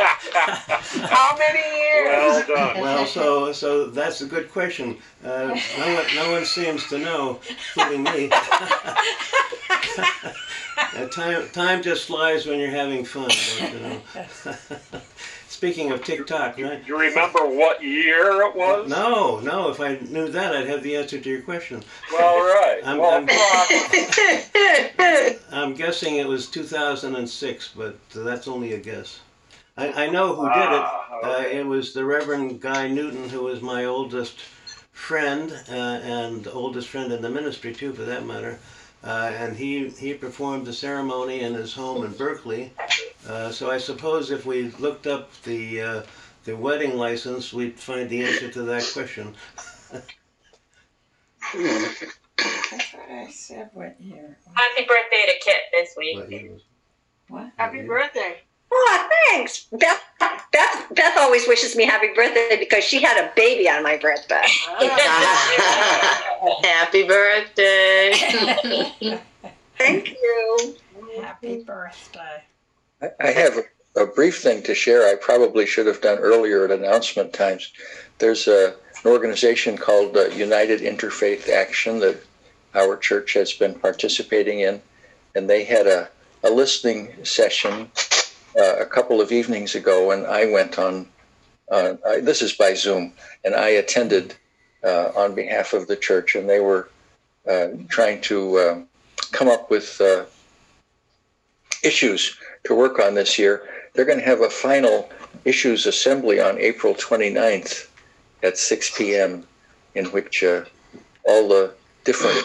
many 1.38 1.60
years? 1.60 2.16
well 2.16 2.48
done. 2.48 2.82
Well, 2.82 3.06
so 3.06 3.52
so 3.52 3.88
that's 3.88 4.22
a 4.22 4.28
good 4.28 4.50
question. 4.50 4.98
Uh, 5.26 5.60
no 5.78 5.96
one 5.96 6.06
no 6.16 6.32
one 6.32 6.46
seems 6.46 6.88
to 6.88 7.00
know, 7.00 7.42
including 7.50 8.04
me. 8.04 8.32
Uh, 10.96 11.08
time 11.10 11.48
time 11.50 11.84
just 11.84 12.08
flies 12.08 12.46
when 12.46 12.58
you're 12.58 12.70
having 12.70 13.04
fun, 13.04 13.30
don't 13.60 13.74
you 13.74 13.80
know? 13.80 14.02
Speaking 15.50 15.92
of 15.92 16.04
TikTok? 16.04 16.56
Do 16.58 16.80
you 16.86 16.98
remember 16.98 17.40
what 17.48 17.84
year 17.84 18.42
it 18.44 18.56
was? 18.56 18.88
No, 18.88 19.40
no. 19.40 19.70
If 19.70 19.82
I 19.82 19.98
knew 20.10 20.30
that, 20.30 20.56
I'd 20.56 20.68
have 20.68 20.84
the 20.84 20.96
answer 20.96 21.20
to 21.20 21.30
your 21.30 21.42
question. 21.42 21.84
Well, 22.14 22.38
right. 22.38 22.82
I'm- 22.86 22.98
well, 23.00 23.12
I'm- 23.12 23.28
I'm 25.52 25.74
guessing 25.74 26.18
it 26.18 26.28
was 26.28 26.48
2006, 26.50 27.70
but 27.76 27.98
that's 28.12 28.48
only 28.48 28.74
a 28.74 28.78
guess. 28.78 29.20
I, 29.76 30.06
I 30.06 30.10
know 30.10 30.36
who 30.36 30.48
did 30.50 30.72
it. 30.72 30.84
Ah, 30.86 31.20
Uh, 31.24 31.44
it 31.52 31.66
was 31.66 31.94
the 31.94 32.06
Reverend 32.06 32.62
Guy 32.62 32.88
Newton, 32.88 33.28
who 33.30 33.44
was 33.44 33.62
my 33.62 33.86
oldest 33.86 34.40
friend 34.92 35.52
uh, 35.70 35.74
and 35.74 36.48
oldest 36.48 36.88
friend 36.90 37.12
in 37.12 37.22
the 37.24 37.30
ministry 37.30 37.74
too, 37.74 37.92
for 37.94 38.04
that 38.04 38.26
matter. 38.26 38.60
Uh, 39.04 39.32
and 39.38 39.56
he 39.56 39.90
he 39.90 40.14
performed 40.14 40.66
the 40.66 40.74
ceremony 40.74 41.42
in 41.42 41.54
his 41.54 41.74
home 41.74 42.04
in 42.04 42.12
Berkeley. 42.12 42.74
Uh, 43.28 43.50
so 43.50 43.72
I 43.72 43.78
suppose 43.78 44.30
if 44.30 44.46
we 44.46 44.72
looked 44.72 45.08
up 45.08 45.32
the 45.44 45.82
uh, 45.82 46.04
the 46.44 46.56
wedding 46.56 46.98
license, 46.98 47.54
we'd 47.54 47.80
find 47.80 48.10
the 48.10 48.26
answer 48.26 48.52
to 48.52 48.64
that 48.64 48.90
question. 48.94 49.34
That's 49.92 50.06
what 52.94 53.10
I 53.10 53.30
said 53.32 53.70
what 53.74 54.00
year. 54.00 54.38
Happy 54.54 54.86
birthday 54.86 55.26
to 55.28 55.34
Kit 55.44 55.62
this 55.72 55.96
week. 55.98 56.18
What 56.18 56.32
year 56.32 56.52
was 56.52 56.62
it? 56.62 56.66
What? 57.30 57.52
Happy 57.58 57.82
birthday. 57.84 58.42
Oh, 58.72 59.10
thanks. 59.28 59.66
Beth, 59.72 60.02
Beth, 60.20 60.86
Beth 60.92 61.18
always 61.18 61.48
wishes 61.48 61.76
me 61.76 61.86
happy 61.86 62.10
birthday 62.16 62.58
because 62.60 62.84
she 62.84 63.02
had 63.02 63.18
a 63.24 63.32
baby 63.36 63.68
on 63.70 63.82
my 63.84 63.98
birthday. 63.98 64.44
Happy 66.64 67.04
birthday. 67.08 68.14
Thank 69.78 70.10
you. 70.12 70.76
Happy 71.22 71.64
birthday. 71.64 72.44
I- 73.02 73.10
I 73.22 73.32
have 73.32 73.58
a, 73.96 74.02
a 74.04 74.06
brief 74.06 74.42
thing 74.42 74.62
to 74.64 74.76
share. 74.76 75.08
I 75.08 75.16
probably 75.16 75.66
should 75.66 75.88
have 75.88 76.02
done 76.02 76.20
earlier 76.20 76.66
at 76.66 76.72
announcement 76.72 77.34
times. 77.34 77.72
There's 78.20 78.48
a, 78.48 78.76
an 79.04 79.12
organization 79.12 79.78
called 79.78 80.16
uh, 80.18 80.26
United 80.28 80.82
Interfaith 80.82 81.50
Action 81.50 82.00
that 82.00 82.22
our 82.76 82.98
church 82.98 83.34
has 83.34 83.54
been 83.54 83.74
participating 83.74 84.60
in, 84.60 84.82
and 85.36 85.50
they 85.50 85.64
had 85.64 85.88
a, 85.88 86.10
a 86.44 86.50
listening 86.50 87.14
session 87.24 87.90
uh, 88.60 88.76
a 88.80 88.86
couple 88.86 89.22
of 89.22 89.32
evenings 89.32 89.76
ago, 89.76 90.12
and 90.12 90.26
I 90.28 90.52
went 90.52 90.78
on. 90.78 91.08
Uh, 91.72 91.96
I, 92.08 92.20
this 92.20 92.42
is 92.42 92.54
by 92.54 92.74
Zoom, 92.74 93.14
and 93.46 93.56
I 93.56 93.70
attended 93.70 94.36
uh, 94.84 95.12
on 95.16 95.36
behalf 95.36 95.74
of 95.74 95.88
the 95.88 95.96
church, 95.96 96.36
and 96.36 96.50
they 96.50 96.60
were 96.60 96.90
uh, 97.48 97.70
trying 97.88 98.22
to 98.22 98.58
uh, 98.58 98.82
come 99.32 99.48
up 99.48 99.70
with 99.70 100.00
uh, 100.02 100.26
issues 101.84 102.38
to 102.66 102.76
work 102.76 103.00
on 103.00 103.14
this 103.14 103.38
year. 103.38 103.68
They're 103.94 104.06
going 104.06 104.20
to 104.20 104.26
have 104.26 104.42
a 104.42 104.50
final 104.50 105.10
issues 105.46 105.86
assembly 105.86 106.40
on 106.40 106.58
April 106.58 106.94
29th 106.96 107.88
at 108.44 108.58
6 108.58 108.98
p.m. 108.98 109.46
in 109.96 110.06
which 110.08 110.44
all 111.24 111.48
the 111.48 111.74
different 112.04 112.42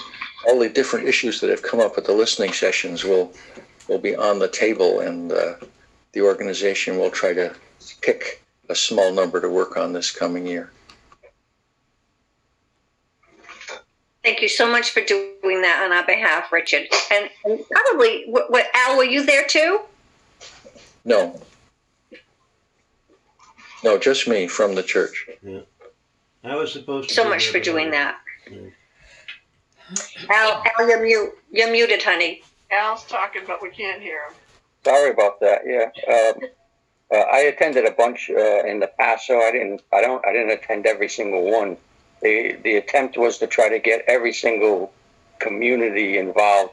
all 0.46 0.58
the 0.58 0.68
different 0.68 1.08
issues 1.08 1.40
that 1.40 1.48
have 1.48 1.62
come 1.62 1.80
up 1.80 1.96
at 1.96 2.04
the 2.04 2.12
listening 2.12 2.52
sessions 2.52 3.04
will 3.04 3.32
will 3.88 3.98
be 3.98 4.14
on 4.16 4.38
the 4.38 4.48
table, 4.48 5.00
and 5.00 5.32
uh, 5.32 5.54
the 6.14 6.22
organization 6.22 6.96
will 6.98 7.10
try 7.10 7.34
to 7.34 7.54
pick 8.00 8.42
a 8.70 8.74
small 8.74 9.12
number 9.12 9.40
to 9.40 9.48
work 9.48 9.76
on 9.76 9.92
this 9.92 10.10
coming 10.10 10.46
year. 10.46 10.70
Thank 14.22 14.40
you 14.40 14.48
so 14.48 14.66
much 14.70 14.90
for 14.90 15.02
doing 15.02 15.60
that 15.60 15.82
on 15.84 15.92
our 15.92 16.06
behalf, 16.06 16.50
Richard. 16.50 16.86
And, 17.12 17.28
and 17.44 17.60
probably, 17.70 18.24
what, 18.26 18.50
what, 18.50 18.66
Al, 18.72 18.96
were 18.96 19.04
you 19.04 19.26
there 19.26 19.44
too? 19.44 19.80
No, 21.04 21.38
no, 23.82 23.98
just 23.98 24.26
me 24.26 24.46
from 24.46 24.74
the 24.74 24.82
church. 24.82 25.28
Yeah. 25.42 25.60
I 26.42 26.56
was 26.56 26.72
supposed 26.72 27.10
to. 27.10 27.14
So 27.14 27.28
much 27.28 27.48
for 27.50 27.60
doing 27.60 27.88
I- 27.88 27.90
that. 27.90 28.20
Yeah. 28.50 28.58
Al, 30.30 30.62
Al, 30.78 30.88
you're 30.88 31.02
mute. 31.02 31.32
You're 31.52 31.70
muted, 31.70 32.02
honey. 32.02 32.42
Al's 32.70 33.04
talking, 33.04 33.42
but 33.46 33.60
we 33.60 33.68
can't 33.68 34.00
hear 34.00 34.22
him. 34.24 34.34
Sorry 34.84 35.10
about 35.10 35.40
that. 35.40 35.62
Yeah, 35.64 35.90
um, 36.12 36.48
uh, 37.10 37.24
I 37.32 37.40
attended 37.40 37.86
a 37.86 37.90
bunch 37.92 38.30
uh, 38.30 38.64
in 38.64 38.80
the 38.80 38.90
past, 38.98 39.26
so 39.26 39.40
I 39.40 39.50
didn't. 39.50 39.82
I 39.92 40.00
don't. 40.00 40.24
I 40.26 40.32
didn't 40.32 40.50
attend 40.50 40.86
every 40.86 41.08
single 41.08 41.50
one. 41.50 41.76
The 42.20 42.58
the 42.62 42.76
attempt 42.76 43.16
was 43.16 43.38
to 43.38 43.46
try 43.46 43.68
to 43.68 43.78
get 43.78 44.04
every 44.06 44.32
single 44.32 44.92
community 45.38 46.18
involved 46.18 46.72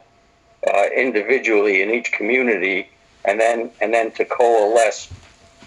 uh, 0.68 0.86
individually 0.96 1.82
in 1.82 1.90
each 1.90 2.12
community, 2.12 2.90
and 3.26 3.40
then 3.40 3.72
and 3.82 3.94
then 3.94 4.12
to 4.12 4.26
coalesce 4.26 5.10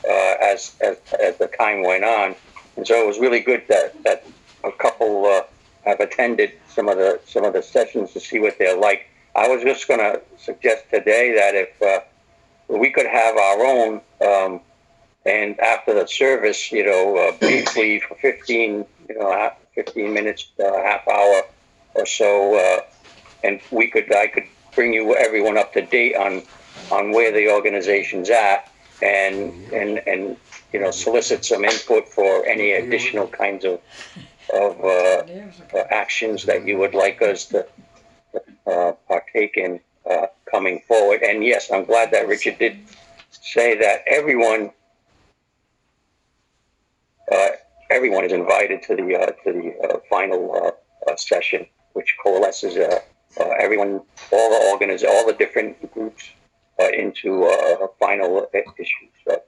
uh, 0.08 0.34
as, 0.40 0.76
as 0.80 0.98
as 1.20 1.36
the 1.38 1.46
time 1.46 1.82
went 1.82 2.04
on. 2.04 2.34
And 2.76 2.86
so 2.86 3.02
it 3.02 3.06
was 3.06 3.18
really 3.18 3.40
good 3.40 3.62
that 3.68 4.02
that 4.04 4.26
a 4.64 4.72
couple 4.72 5.26
uh, 5.26 5.42
have 5.84 6.00
attended 6.00 6.52
some 6.68 6.88
of 6.88 6.98
the 6.98 7.20
some 7.26 7.44
of 7.44 7.52
the 7.52 7.62
sessions 7.62 8.12
to 8.12 8.20
see 8.20 8.38
what 8.38 8.58
they're 8.58 8.76
like. 8.76 9.08
I 9.36 9.48
was 9.48 9.62
just 9.62 9.88
going 9.88 10.00
to 10.00 10.20
suggest 10.38 10.84
today 10.90 11.34
that 11.34 11.54
if 11.54 11.82
uh, 11.82 12.00
we 12.68 12.90
could 12.90 13.06
have 13.06 13.36
our 13.36 13.64
own, 13.64 14.00
um, 14.26 14.60
and 15.26 15.58
after 15.60 15.94
the 15.94 16.06
service, 16.06 16.72
you 16.72 16.84
know, 16.84 17.16
uh, 17.16 17.32
briefly 17.38 18.00
for 18.00 18.14
15, 18.16 18.84
you 19.08 19.18
know, 19.18 19.30
half, 19.30 19.56
15 19.74 20.12
minutes, 20.12 20.48
uh, 20.60 20.82
half 20.82 21.06
hour 21.08 21.42
or 21.94 22.06
so, 22.06 22.58
uh, 22.58 22.80
and 23.42 23.60
we 23.70 23.88
could, 23.88 24.14
I 24.14 24.26
could 24.28 24.44
bring 24.74 24.92
you 24.92 25.14
everyone 25.16 25.58
up 25.58 25.72
to 25.74 25.82
date 25.82 26.16
on, 26.16 26.42
on 26.90 27.12
where 27.12 27.32
the 27.32 27.50
organization's 27.50 28.30
at, 28.30 28.70
and 29.02 29.52
and 29.72 29.98
and 30.06 30.36
you 30.72 30.80
know, 30.80 30.90
solicit 30.90 31.44
some 31.44 31.64
input 31.64 32.08
for 32.08 32.44
any 32.46 32.72
additional 32.72 33.28
kinds 33.28 33.64
of 33.64 33.80
of 34.52 34.84
uh, 34.84 35.22
uh, 35.74 35.84
actions 35.90 36.44
that 36.44 36.66
you 36.66 36.78
would 36.78 36.94
like 36.94 37.22
us 37.22 37.46
to 37.46 37.66
uh, 38.66 38.92
partake 39.08 39.56
in 39.56 39.80
uh, 40.08 40.26
coming 40.54 40.80
forward. 40.86 41.20
And 41.22 41.44
yes, 41.44 41.70
I'm 41.72 41.84
glad 41.84 42.12
that 42.12 42.28
Richard 42.28 42.58
did 42.58 42.78
say 43.30 43.76
that 43.78 44.04
everyone 44.06 44.70
uh, 47.32 47.48
everyone 47.90 48.24
is 48.24 48.32
invited 48.32 48.82
to 48.82 48.92
the 48.94 49.16
uh, 49.20 49.30
to 49.42 49.48
the 49.58 49.66
uh, 49.84 49.98
final 50.08 50.42
uh, 50.54 51.10
uh, 51.10 51.16
session, 51.16 51.66
which 51.94 52.10
coalesces 52.22 52.76
uh, 52.76 53.00
everyone, 53.64 54.00
all 54.34 54.48
the 54.54 54.60
organiz- 54.72 55.08
all 55.12 55.26
the 55.26 55.32
different 55.32 55.92
groups 55.92 56.24
into 57.04 57.44
a 57.44 57.88
final 57.98 58.48
uh, 58.54 58.58
issue. 58.78 59.06
So. 59.24 59.42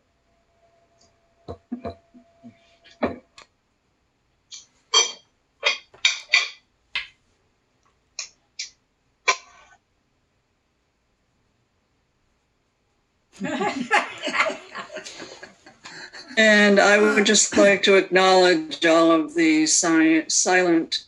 And 16.37 16.78
I 16.78 16.99
would 16.99 17.24
just 17.24 17.57
like 17.57 17.82
to 17.84 17.97
acknowledge 17.97 18.84
all 18.84 19.11
of 19.11 19.34
the 19.34 19.66
si- 19.66 20.28
silent 20.28 21.05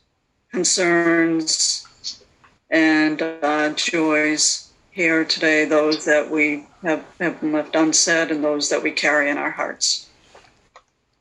concerns 0.51 1.87
and 2.71 3.21
uh, 3.21 3.75
joys 3.75 4.73
here 4.91 5.25
today, 5.25 5.67
those 5.67 6.07
that 6.07 6.31
we 6.31 6.67
have, 6.83 7.05
have 7.21 7.43
left 7.43 7.77
unsaid 7.77 8.31
and 8.31 8.43
those 8.43 8.71
that 8.71 8.83
we 8.83 8.91
carry 8.91 9.31
in 9.31 9.37
our 9.37 9.51
hearts. 9.51 10.09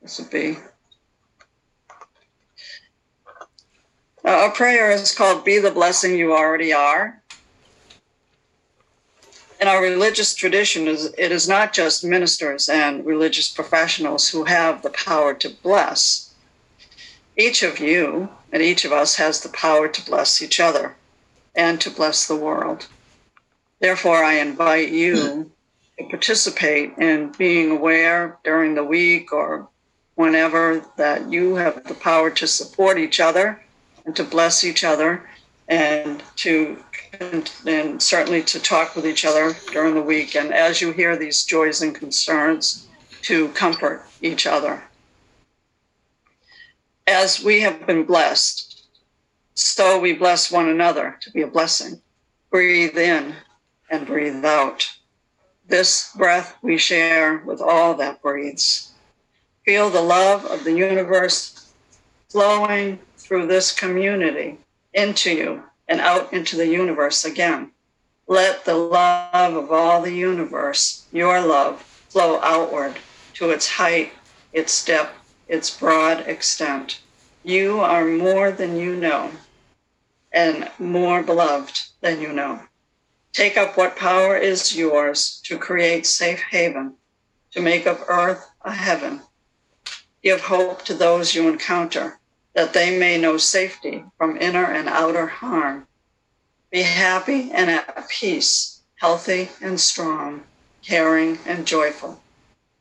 This 0.01 0.19
would 0.19 0.29
be. 0.29 0.57
Uh, 4.23 4.29
our 4.29 4.51
prayer 4.51 4.89
is 4.89 5.13
called 5.13 5.43
Be 5.43 5.59
the 5.59 5.71
Blessing 5.71 6.17
You 6.17 6.33
Already 6.33 6.71
Are. 6.73 7.21
In 9.59 9.67
our 9.67 9.81
religious 9.81 10.35
tradition, 10.35 10.87
is 10.87 11.13
it 11.17 11.31
is 11.31 11.47
not 11.47 11.73
just 11.73 12.03
ministers 12.03 12.69
and 12.69 13.03
religious 13.05 13.47
professionals 13.47 14.29
who 14.29 14.43
have 14.43 14.83
the 14.83 14.91
power 14.91 15.33
to 15.33 15.49
bless. 15.49 16.33
Each 17.35 17.63
of 17.63 17.79
you 17.79 18.29
and 18.51 18.61
each 18.61 18.85
of 18.85 18.91
us 18.91 19.15
has 19.15 19.41
the 19.41 19.49
power 19.49 19.87
to 19.87 20.05
bless 20.05 20.41
each 20.41 20.59
other 20.59 20.95
and 21.55 21.81
to 21.81 21.89
bless 21.89 22.27
the 22.27 22.35
world. 22.35 22.87
Therefore, 23.79 24.23
I 24.23 24.33
invite 24.33 24.89
you 24.89 25.15
hmm. 25.97 26.03
to 26.03 26.09
participate 26.09 26.95
in 26.99 27.31
being 27.37 27.71
aware 27.71 28.37
during 28.43 28.75
the 28.75 28.83
week 28.83 29.33
or 29.33 29.67
whenever 30.13 30.85
that 30.97 31.31
you 31.31 31.55
have 31.55 31.83
the 31.85 31.95
power 31.95 32.29
to 32.29 32.47
support 32.47 32.99
each 32.99 33.19
other 33.19 33.63
and 34.05 34.15
to 34.15 34.23
bless 34.23 34.63
each 34.63 34.83
other 34.83 35.27
and 35.67 36.23
to 36.37 36.81
and, 37.19 37.51
and 37.65 38.01
certainly 38.01 38.41
to 38.43 38.59
talk 38.59 38.95
with 38.95 39.05
each 39.05 39.25
other 39.25 39.55
during 39.71 39.93
the 39.93 40.01
week. 40.01 40.35
And 40.35 40.53
as 40.53 40.81
you 40.81 40.91
hear 40.91 41.15
these 41.15 41.43
joys 41.43 41.81
and 41.81 41.93
concerns, 41.93 42.87
to 43.23 43.49
comfort 43.49 44.05
each 44.21 44.47
other. 44.47 44.83
As 47.05 47.43
we 47.43 47.61
have 47.61 47.85
been 47.85 48.05
blessed, 48.05 48.85
so 49.53 49.99
we 49.99 50.13
bless 50.13 50.51
one 50.51 50.69
another 50.69 51.17
to 51.21 51.31
be 51.31 51.41
a 51.41 51.47
blessing. 51.47 52.01
Breathe 52.49 52.97
in 52.97 53.35
and 53.89 54.07
breathe 54.07 54.45
out. 54.45 54.89
This 55.67 56.13
breath 56.15 56.55
we 56.61 56.77
share 56.77 57.39
with 57.39 57.59
all 57.59 57.95
that 57.95 58.21
breathes. 58.21 58.93
Feel 59.65 59.89
the 59.89 60.01
love 60.01 60.45
of 60.45 60.63
the 60.63 60.71
universe 60.71 61.69
flowing 62.29 62.99
through 63.17 63.47
this 63.47 63.73
community 63.73 64.57
into 64.97 65.31
you 65.31 65.63
and 65.87 66.01
out 66.01 66.33
into 66.33 66.57
the 66.57 66.67
universe 66.67 67.23
again. 67.23 67.71
Let 68.27 68.65
the 68.65 68.75
love 68.75 69.55
of 69.55 69.71
all 69.71 70.01
the 70.01 70.13
universe, 70.13 71.05
your 71.13 71.39
love, 71.39 71.81
flow 71.81 72.39
outward 72.41 72.97
to 73.35 73.51
its 73.51 73.69
height, 73.69 74.11
its 74.51 74.83
depth, 74.83 75.13
its 75.47 75.69
broad 75.69 76.27
extent. 76.27 76.99
You 77.43 77.79
are 77.79 78.05
more 78.05 78.51
than 78.51 78.75
you 78.75 78.95
know 78.95 79.31
and 80.33 80.69
more 80.77 81.23
beloved 81.23 81.79
than 82.01 82.19
you 82.19 82.33
know. 82.33 82.61
Take 83.31 83.55
up 83.55 83.77
what 83.77 83.95
power 83.95 84.35
is 84.35 84.75
yours 84.75 85.39
to 85.45 85.57
create 85.57 86.05
safe 86.05 86.41
haven, 86.49 86.95
to 87.51 87.61
make 87.61 87.85
of 87.85 88.03
earth 88.09 88.49
a 88.61 88.73
heaven, 88.73 89.21
Give 90.23 90.41
hope 90.41 90.83
to 90.83 90.93
those 90.93 91.35
you 91.35 91.47
encounter, 91.47 92.19
that 92.57 92.73
they 92.73 92.97
may 92.97 93.19
know 93.19 93.37
safety 93.37 94.03
from 94.17 94.35
inner 94.35 94.65
and 94.65 94.89
outer 94.89 95.27
harm. 95.27 95.85
Be 96.71 96.81
happy 96.81 97.51
and 97.51 97.69
at 97.69 98.09
peace, 98.09 98.81
healthy 98.95 99.49
and 99.61 99.79
strong, 99.79 100.41
caring 100.81 101.37
and 101.45 101.67
joyful. 101.67 102.19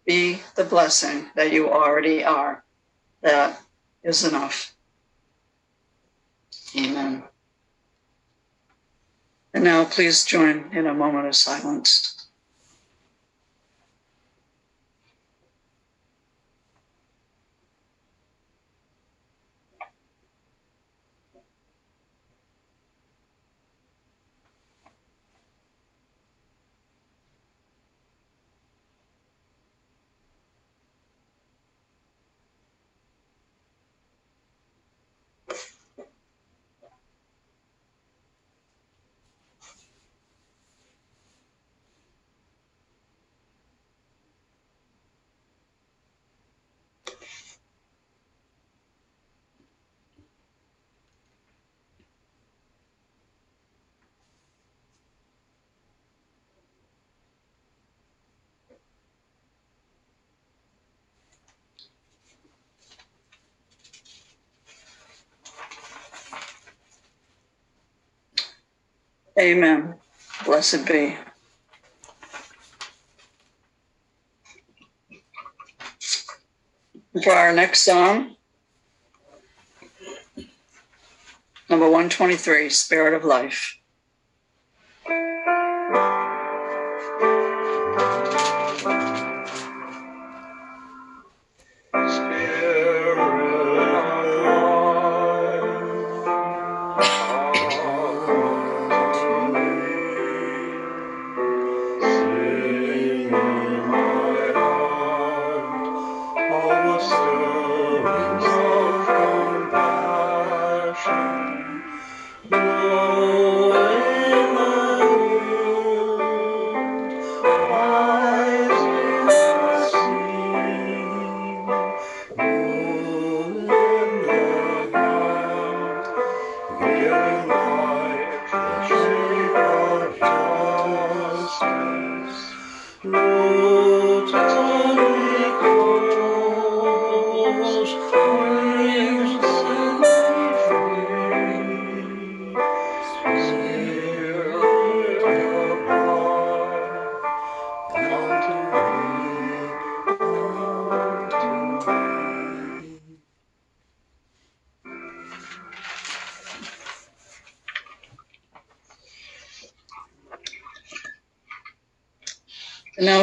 Be 0.07 0.41
the 0.55 0.65
blessing 0.65 1.27
that 1.35 1.53
you 1.53 1.69
already 1.69 2.25
are. 2.25 2.65
That 3.21 3.61
is 4.03 4.25
enough. 4.25 4.73
Amen. 6.75 7.25
And 9.53 9.63
now 9.63 9.85
please 9.85 10.25
join 10.25 10.71
in 10.73 10.87
a 10.87 10.95
moment 10.95 11.27
of 11.27 11.37
silence. 11.37 12.16
Amen. 69.39 69.95
Blessed 70.47 70.87
be. 70.87 71.17
For 77.23 77.33
our 77.33 77.55
next 77.55 77.83
psalm, 77.83 78.37
number 81.69 81.87
123, 81.87 82.71
Spirit 82.71 83.15
of 83.15 83.25
Life. 83.25 83.79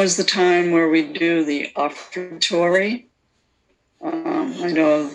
Is 0.04 0.18
the 0.18 0.22
time 0.22 0.70
where 0.70 0.90
we 0.90 1.02
do 1.02 1.46
the 1.46 1.72
offertory. 1.76 3.06
Um, 4.02 4.54
I 4.62 4.70
know 4.70 5.10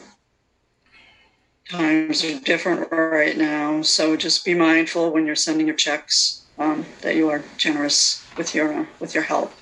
times 1.70 2.24
are 2.24 2.40
different 2.40 2.92
right 2.92 3.38
now, 3.38 3.84
so 3.84 4.18
just 4.18 4.44
be 4.44 4.56
mindful 4.56 5.12
when 5.12 5.28
you're 5.28 5.36
sending 5.36 5.68
your 5.68 5.76
checks 5.76 6.42
um, 6.58 6.88
that 7.02 7.16
you 7.16 7.30
are 7.30 7.44
generous 7.56 8.26
with 8.36 8.56
your 8.56 8.74
uh, 8.74 8.86
with 9.00 9.14
your 9.14 9.22
help. 9.24 9.54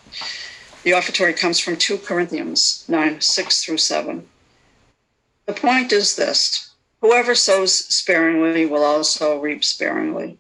The 0.84 0.94
offertory 0.94 1.34
comes 1.34 1.60
from 1.60 1.76
2 1.76 1.98
Corinthians 1.98 2.86
9, 2.88 3.20
6 3.20 3.66
through 3.66 3.80
7. 3.80 4.26
The 5.46 5.54
point 5.54 5.92
is 5.92 6.16
this 6.16 6.74
whoever 7.02 7.36
sows 7.36 7.74
sparingly 7.74 8.66
will 8.66 8.86
also 8.86 9.42
reap 9.42 9.66
sparingly, 9.66 10.40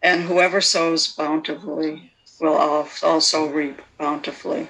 and 0.00 0.22
whoever 0.22 0.62
sows 0.62 1.06
bountifully 1.08 2.11
will 2.42 2.56
also 3.02 3.46
reap 3.46 3.80
bountifully. 3.98 4.68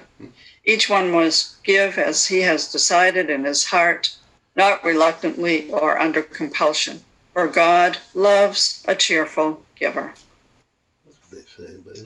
Each 0.63 0.89
one 0.89 1.11
must 1.11 1.61
give 1.63 1.97
as 1.97 2.27
he 2.27 2.41
has 2.41 2.71
decided 2.71 3.31
in 3.31 3.43
his 3.43 3.65
heart, 3.65 4.15
not 4.55 4.83
reluctantly 4.83 5.69
or 5.71 5.99
under 5.99 6.21
compulsion, 6.21 7.03
for 7.33 7.47
God 7.47 7.97
loves 8.13 8.85
a 8.87 8.95
cheerful 8.95 9.65
giver. 9.75 10.13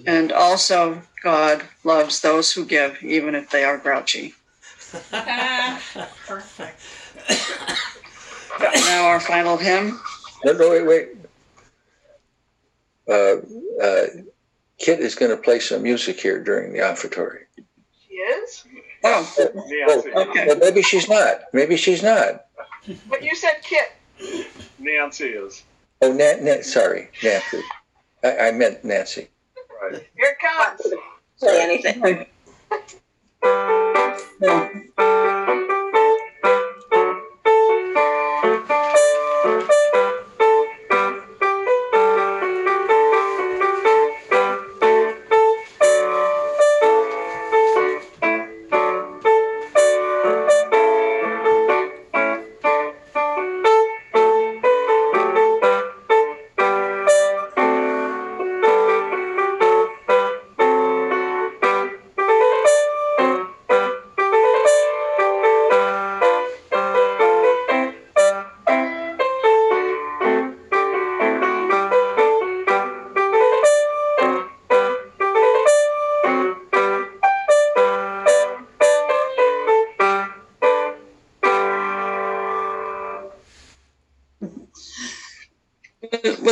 And 0.07 0.31
also, 0.31 1.01
God 1.21 1.63
loves 1.83 2.21
those 2.21 2.53
who 2.53 2.63
give, 2.63 3.03
even 3.03 3.35
if 3.35 3.49
they 3.49 3.65
are 3.65 3.77
grouchy. 3.77 4.35
Perfect. 6.25 6.79
now, 8.73 9.07
our 9.07 9.19
final 9.19 9.57
hymn. 9.57 9.99
No, 10.45 10.53
no, 10.53 10.69
wait, 10.69 10.87
wait. 10.87 11.09
Uh, 13.09 13.37
uh, 13.83 14.07
Kit 14.77 14.99
is 14.99 15.15
going 15.15 15.31
to 15.31 15.37
play 15.37 15.59
some 15.59 15.83
music 15.83 16.19
here 16.19 16.43
during 16.43 16.71
the 16.73 16.79
offertory. 16.79 17.45
She 18.07 18.13
is? 18.15 18.63
Oh, 19.03 19.33
Oh, 19.37 20.03
okay. 20.29 20.47
well, 20.47 20.57
maybe 20.57 20.81
she's 20.81 21.07
not. 21.09 21.41
Maybe 21.53 21.77
she's 21.77 22.03
not. 22.03 22.45
But 23.09 23.23
you 23.23 23.35
said 23.35 23.61
Kit. 23.63 23.93
Nancy 24.79 25.25
is. 25.29 25.63
Oh, 26.01 26.11
Nan, 26.11 26.43
Nan, 26.45 26.63
sorry, 26.63 27.09
Nancy. 27.23 27.61
I, 28.23 28.37
I 28.37 28.51
meant 28.51 28.83
Nancy. 28.83 29.27
Right. 29.81 30.03
Here 30.15 30.35
it 30.35 30.39
comes. 30.39 30.93
Play 31.39 31.61
anything. 31.61 32.25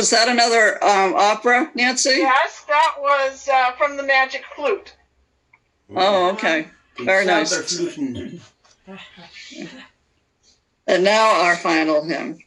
Was 0.06 0.12
that 0.12 0.28
another 0.28 0.84
um, 0.84 1.14
opera, 1.16 1.68
Nancy? 1.74 2.10
Yes, 2.10 2.64
that 2.68 2.94
was 3.00 3.48
uh, 3.48 3.72
from 3.72 3.96
the 3.96 4.04
Magic 4.04 4.44
Flute. 4.54 4.94
Oh, 5.96 6.30
okay. 6.30 6.68
Die 6.96 7.04
Very 7.04 7.26
nice. 7.26 7.98
And 10.86 11.02
now 11.02 11.40
our 11.42 11.56
final 11.56 12.04
hymn. 12.04 12.38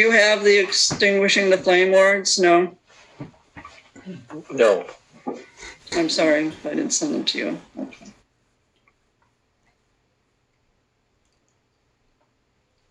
You 0.07 0.13
have 0.13 0.45
the 0.45 0.59
extinguishing 0.59 1.51
the 1.51 1.59
flame 1.59 1.91
words? 1.91 2.39
No. 2.39 2.77
No. 4.53 4.87
I'm 5.93 6.09
sorry, 6.09 6.53
I 6.65 6.69
didn't 6.69 6.91
send 6.91 7.15
them 7.15 7.25
to 7.25 7.39
you. 7.39 7.61
Okay. 7.79 8.07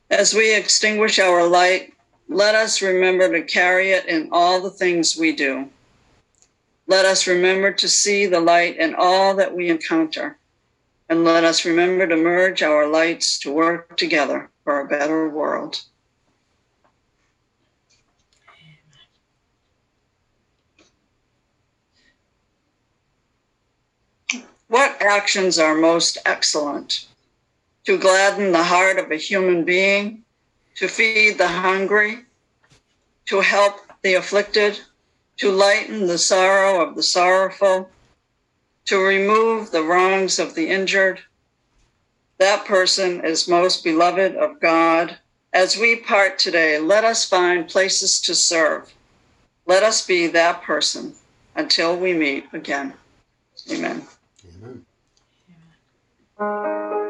As 0.09 0.33
we 0.33 0.55
extinguish 0.55 1.19
our 1.19 1.47
light, 1.47 1.93
let 2.27 2.53
us 2.53 2.81
remember 2.81 3.31
to 3.31 3.43
carry 3.43 3.91
it 3.91 4.05
in 4.07 4.29
all 4.31 4.61
the 4.61 4.69
things 4.69 5.17
we 5.17 5.33
do. 5.33 5.69
Let 6.87 7.05
us 7.05 7.27
remember 7.27 7.71
to 7.71 7.87
see 7.87 8.25
the 8.25 8.41
light 8.41 8.77
in 8.77 8.93
all 8.93 9.35
that 9.35 9.55
we 9.55 9.69
encounter. 9.69 10.37
And 11.07 11.23
let 11.23 11.43
us 11.43 11.65
remember 11.65 12.07
to 12.07 12.17
merge 12.17 12.61
our 12.61 12.87
lights 12.87 13.39
to 13.39 13.53
work 13.53 13.95
together 13.95 14.49
for 14.63 14.81
a 14.81 14.87
better 14.87 15.29
world. 15.29 15.81
What 24.67 24.99
actions 25.01 25.59
are 25.59 25.75
most 25.75 26.17
excellent? 26.25 27.05
To 27.85 27.99
gladden 27.99 28.51
the 28.51 28.63
heart 28.63 28.97
of 28.97 29.11
a 29.11 29.15
human 29.15 29.63
being, 29.63 30.23
to 30.75 30.87
feed 30.87 31.37
the 31.37 31.47
hungry, 31.47 32.25
to 33.27 33.41
help 33.41 33.81
the 34.01 34.15
afflicted, 34.15 34.79
to 35.37 35.51
lighten 35.51 36.07
the 36.07 36.17
sorrow 36.17 36.81
of 36.81 36.95
the 36.95 37.03
sorrowful, 37.03 37.89
to 38.85 38.97
remove 38.97 39.71
the 39.71 39.83
wrongs 39.83 40.39
of 40.39 40.55
the 40.55 40.69
injured. 40.69 41.19
That 42.37 42.65
person 42.65 43.23
is 43.23 43.47
most 43.47 43.83
beloved 43.83 44.35
of 44.35 44.59
God. 44.59 45.17
As 45.53 45.77
we 45.77 45.95
part 45.95 46.37
today, 46.39 46.79
let 46.79 47.03
us 47.03 47.23
find 47.23 47.67
places 47.67 48.19
to 48.21 48.35
serve. 48.35 48.93
Let 49.65 49.83
us 49.83 50.05
be 50.05 50.27
that 50.27 50.63
person 50.63 51.15
until 51.55 51.95
we 51.97 52.13
meet 52.13 52.45
again. 52.51 52.93
Amen. 53.71 54.05
Thank 56.37 56.91
you. 56.91 57.04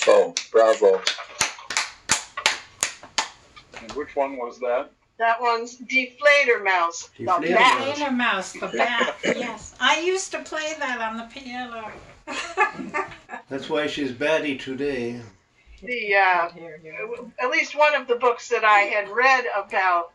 Bravo, 0.00 0.34
bravo. 0.50 1.02
And 3.80 3.92
which 3.92 4.16
one 4.16 4.36
was 4.36 4.58
that? 4.60 4.90
That 5.18 5.40
one's 5.40 5.76
Die 5.76 6.16
Fledermaus. 6.20 7.10
The 7.16 7.24
Deflator 7.24 7.98
bat. 7.98 8.12
Mouse. 8.12 8.12
Mouse, 8.12 8.52
the 8.54 8.78
bat. 8.78 9.16
yes, 9.24 9.74
I 9.80 10.00
used 10.00 10.30
to 10.32 10.38
play 10.40 10.72
that 10.78 11.00
on 11.00 11.16
the 11.18 11.24
piano. 11.24 11.90
That's 13.48 13.68
why 13.68 13.86
she's 13.86 14.12
batty 14.12 14.56
today. 14.56 15.20
The 15.82 16.14
uh, 16.14 16.48
Here, 16.50 16.78
here. 16.82 17.08
at 17.40 17.50
least 17.50 17.76
one 17.76 17.94
of 17.94 18.06
the 18.06 18.14
books 18.14 18.48
that 18.48 18.64
I 18.64 18.80
had 18.80 19.08
read 19.10 19.44
about 19.56 20.12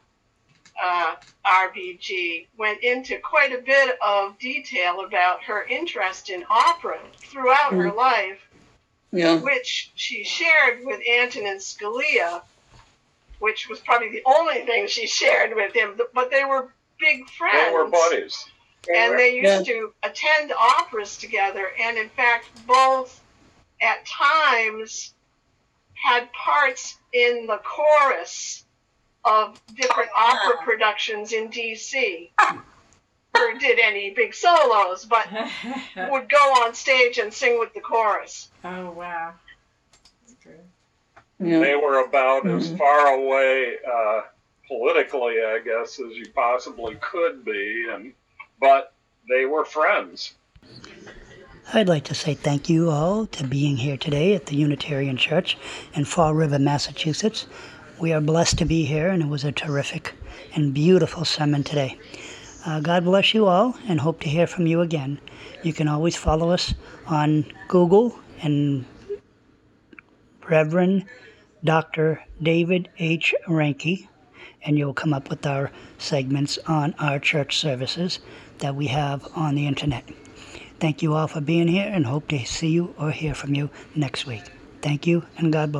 uh, 0.81 1.15
RBG 1.45 2.47
went 2.57 2.81
into 2.83 3.17
quite 3.19 3.51
a 3.51 3.61
bit 3.61 3.97
of 4.05 4.37
detail 4.39 5.01
about 5.05 5.43
her 5.43 5.63
interest 5.63 6.29
in 6.29 6.43
opera 6.49 6.99
throughout 7.17 7.73
her 7.73 7.91
life, 7.91 8.39
Yeah. 9.11 9.37
which 9.37 9.91
she 9.95 10.23
shared 10.23 10.83
with 10.83 10.99
Antonin 11.07 11.57
Scalia, 11.57 12.41
which 13.39 13.69
was 13.69 13.79
probably 13.79 14.09
the 14.09 14.23
only 14.25 14.65
thing 14.65 14.87
she 14.87 15.07
shared 15.07 15.55
with 15.55 15.73
him. 15.73 15.99
But 16.13 16.29
they 16.31 16.43
were 16.43 16.73
big 16.99 17.29
friends. 17.29 17.67
They 17.67 17.73
were 17.73 17.87
buddies. 17.87 18.45
and 18.93 19.19
they 19.19 19.35
used 19.35 19.67
Yeah. 19.67 19.73
to 19.73 19.93
attend 20.03 20.53
operas 20.53 21.17
together 21.17 21.71
and 21.77 21.97
in 21.97 22.07
fact 22.09 22.45
both 22.65 23.19
at 23.81 24.05
times 24.05 25.13
had 25.93 26.31
parts 26.31 26.97
in 27.11 27.47
the 27.47 27.57
chorus 27.57 28.63
of 29.25 29.59
different 29.75 30.09
opera 30.15 30.55
ah. 30.59 30.63
productions 30.63 31.33
in 31.33 31.49
DC. 31.49 32.31
Never 33.39 33.59
did 33.59 33.79
any 33.79 34.09
big 34.11 34.33
solos, 34.33 35.05
but 35.05 35.27
would 36.11 36.29
go 36.29 36.37
on 36.63 36.73
stage 36.73 37.17
and 37.17 37.33
sing 37.33 37.59
with 37.59 37.73
the 37.73 37.79
chorus. 37.81 38.49
oh 38.63 38.91
wow. 38.91 39.33
Okay. 40.45 40.55
Yeah. 41.39 41.59
They 41.59 41.75
were 41.75 42.03
about 42.03 42.47
as 42.47 42.69
Mhm. 42.71 42.77
far 42.77 43.07
away 43.13 43.75
uh, 43.87 44.21
politically, 44.67 45.35
I 45.43 45.59
guess, 45.63 45.99
as 45.99 46.15
you 46.17 46.27
possibly 46.33 46.95
could 46.95 47.45
be, 47.45 47.87
and 47.93 48.13
but 48.59 48.93
they 49.29 49.45
were 49.45 49.65
friends. 49.65 50.33
I'd 51.73 51.89
like 51.89 52.05
to 52.05 52.15
say 52.15 52.33
thank 52.33 52.69
you 52.69 52.89
all 52.89 53.25
to 53.27 53.43
being 53.43 53.75
here 53.77 53.97
today 53.97 54.33
at 54.33 54.45
the 54.45 54.55
Unitarian 54.55 55.17
Church 55.17 55.57
in 55.93 56.05
Fall 56.05 56.33
River, 56.33 56.57
Massachusetts. 56.57 57.45
We 57.99 58.13
are 58.13 58.21
blessed 58.21 58.57
to 58.59 58.65
be 58.65 58.85
here, 58.85 59.09
and 59.09 59.21
it 59.21 59.27
was 59.27 59.43
a 59.43 59.51
terrific 59.51 60.13
and 60.55 60.73
beautiful 60.73 61.25
sermon 61.25 61.63
today. 61.63 61.99
Uh, 62.67 62.81
God 62.81 63.05
bless 63.05 63.33
you 63.33 63.45
all, 63.45 63.77
and 63.87 64.01
hope 64.01 64.19
to 64.19 64.27
hear 64.27 64.45
from 64.45 64.67
you 64.67 64.81
again. 64.81 65.21
You 65.63 65.71
can 65.71 65.87
always 65.87 66.17
follow 66.17 66.49
us 66.49 66.73
on 67.05 67.45
Google 67.69 68.19
and 68.41 68.83
Reverend 70.49 71.05
Dr. 71.63 72.21
David 72.43 72.89
H. 72.99 73.33
Ranke, 73.47 74.09
and 74.63 74.77
you'll 74.77 74.93
come 74.93 75.13
up 75.13 75.29
with 75.29 75.45
our 75.45 75.71
segments 75.97 76.59
on 76.67 76.93
our 76.99 77.19
church 77.19 77.57
services 77.57 78.19
that 78.57 78.75
we 78.75 78.87
have 78.87 79.25
on 79.33 79.55
the 79.55 79.65
internet. 79.65 80.03
Thank 80.81 81.01
you 81.01 81.13
all 81.13 81.27
for 81.27 81.39
being 81.39 81.69
here 81.69 81.89
and 81.89 82.05
hope 82.05 82.27
to 82.27 82.45
see 82.45 82.67
you 82.67 82.93
or 82.99 83.11
hear 83.11 83.33
from 83.33 83.55
you 83.55 83.69
next 83.95 84.25
week. 84.25 84.43
Thank 84.81 85.07
you 85.07 85.23
and 85.37 85.53
God 85.53 85.71
bless. 85.71 85.75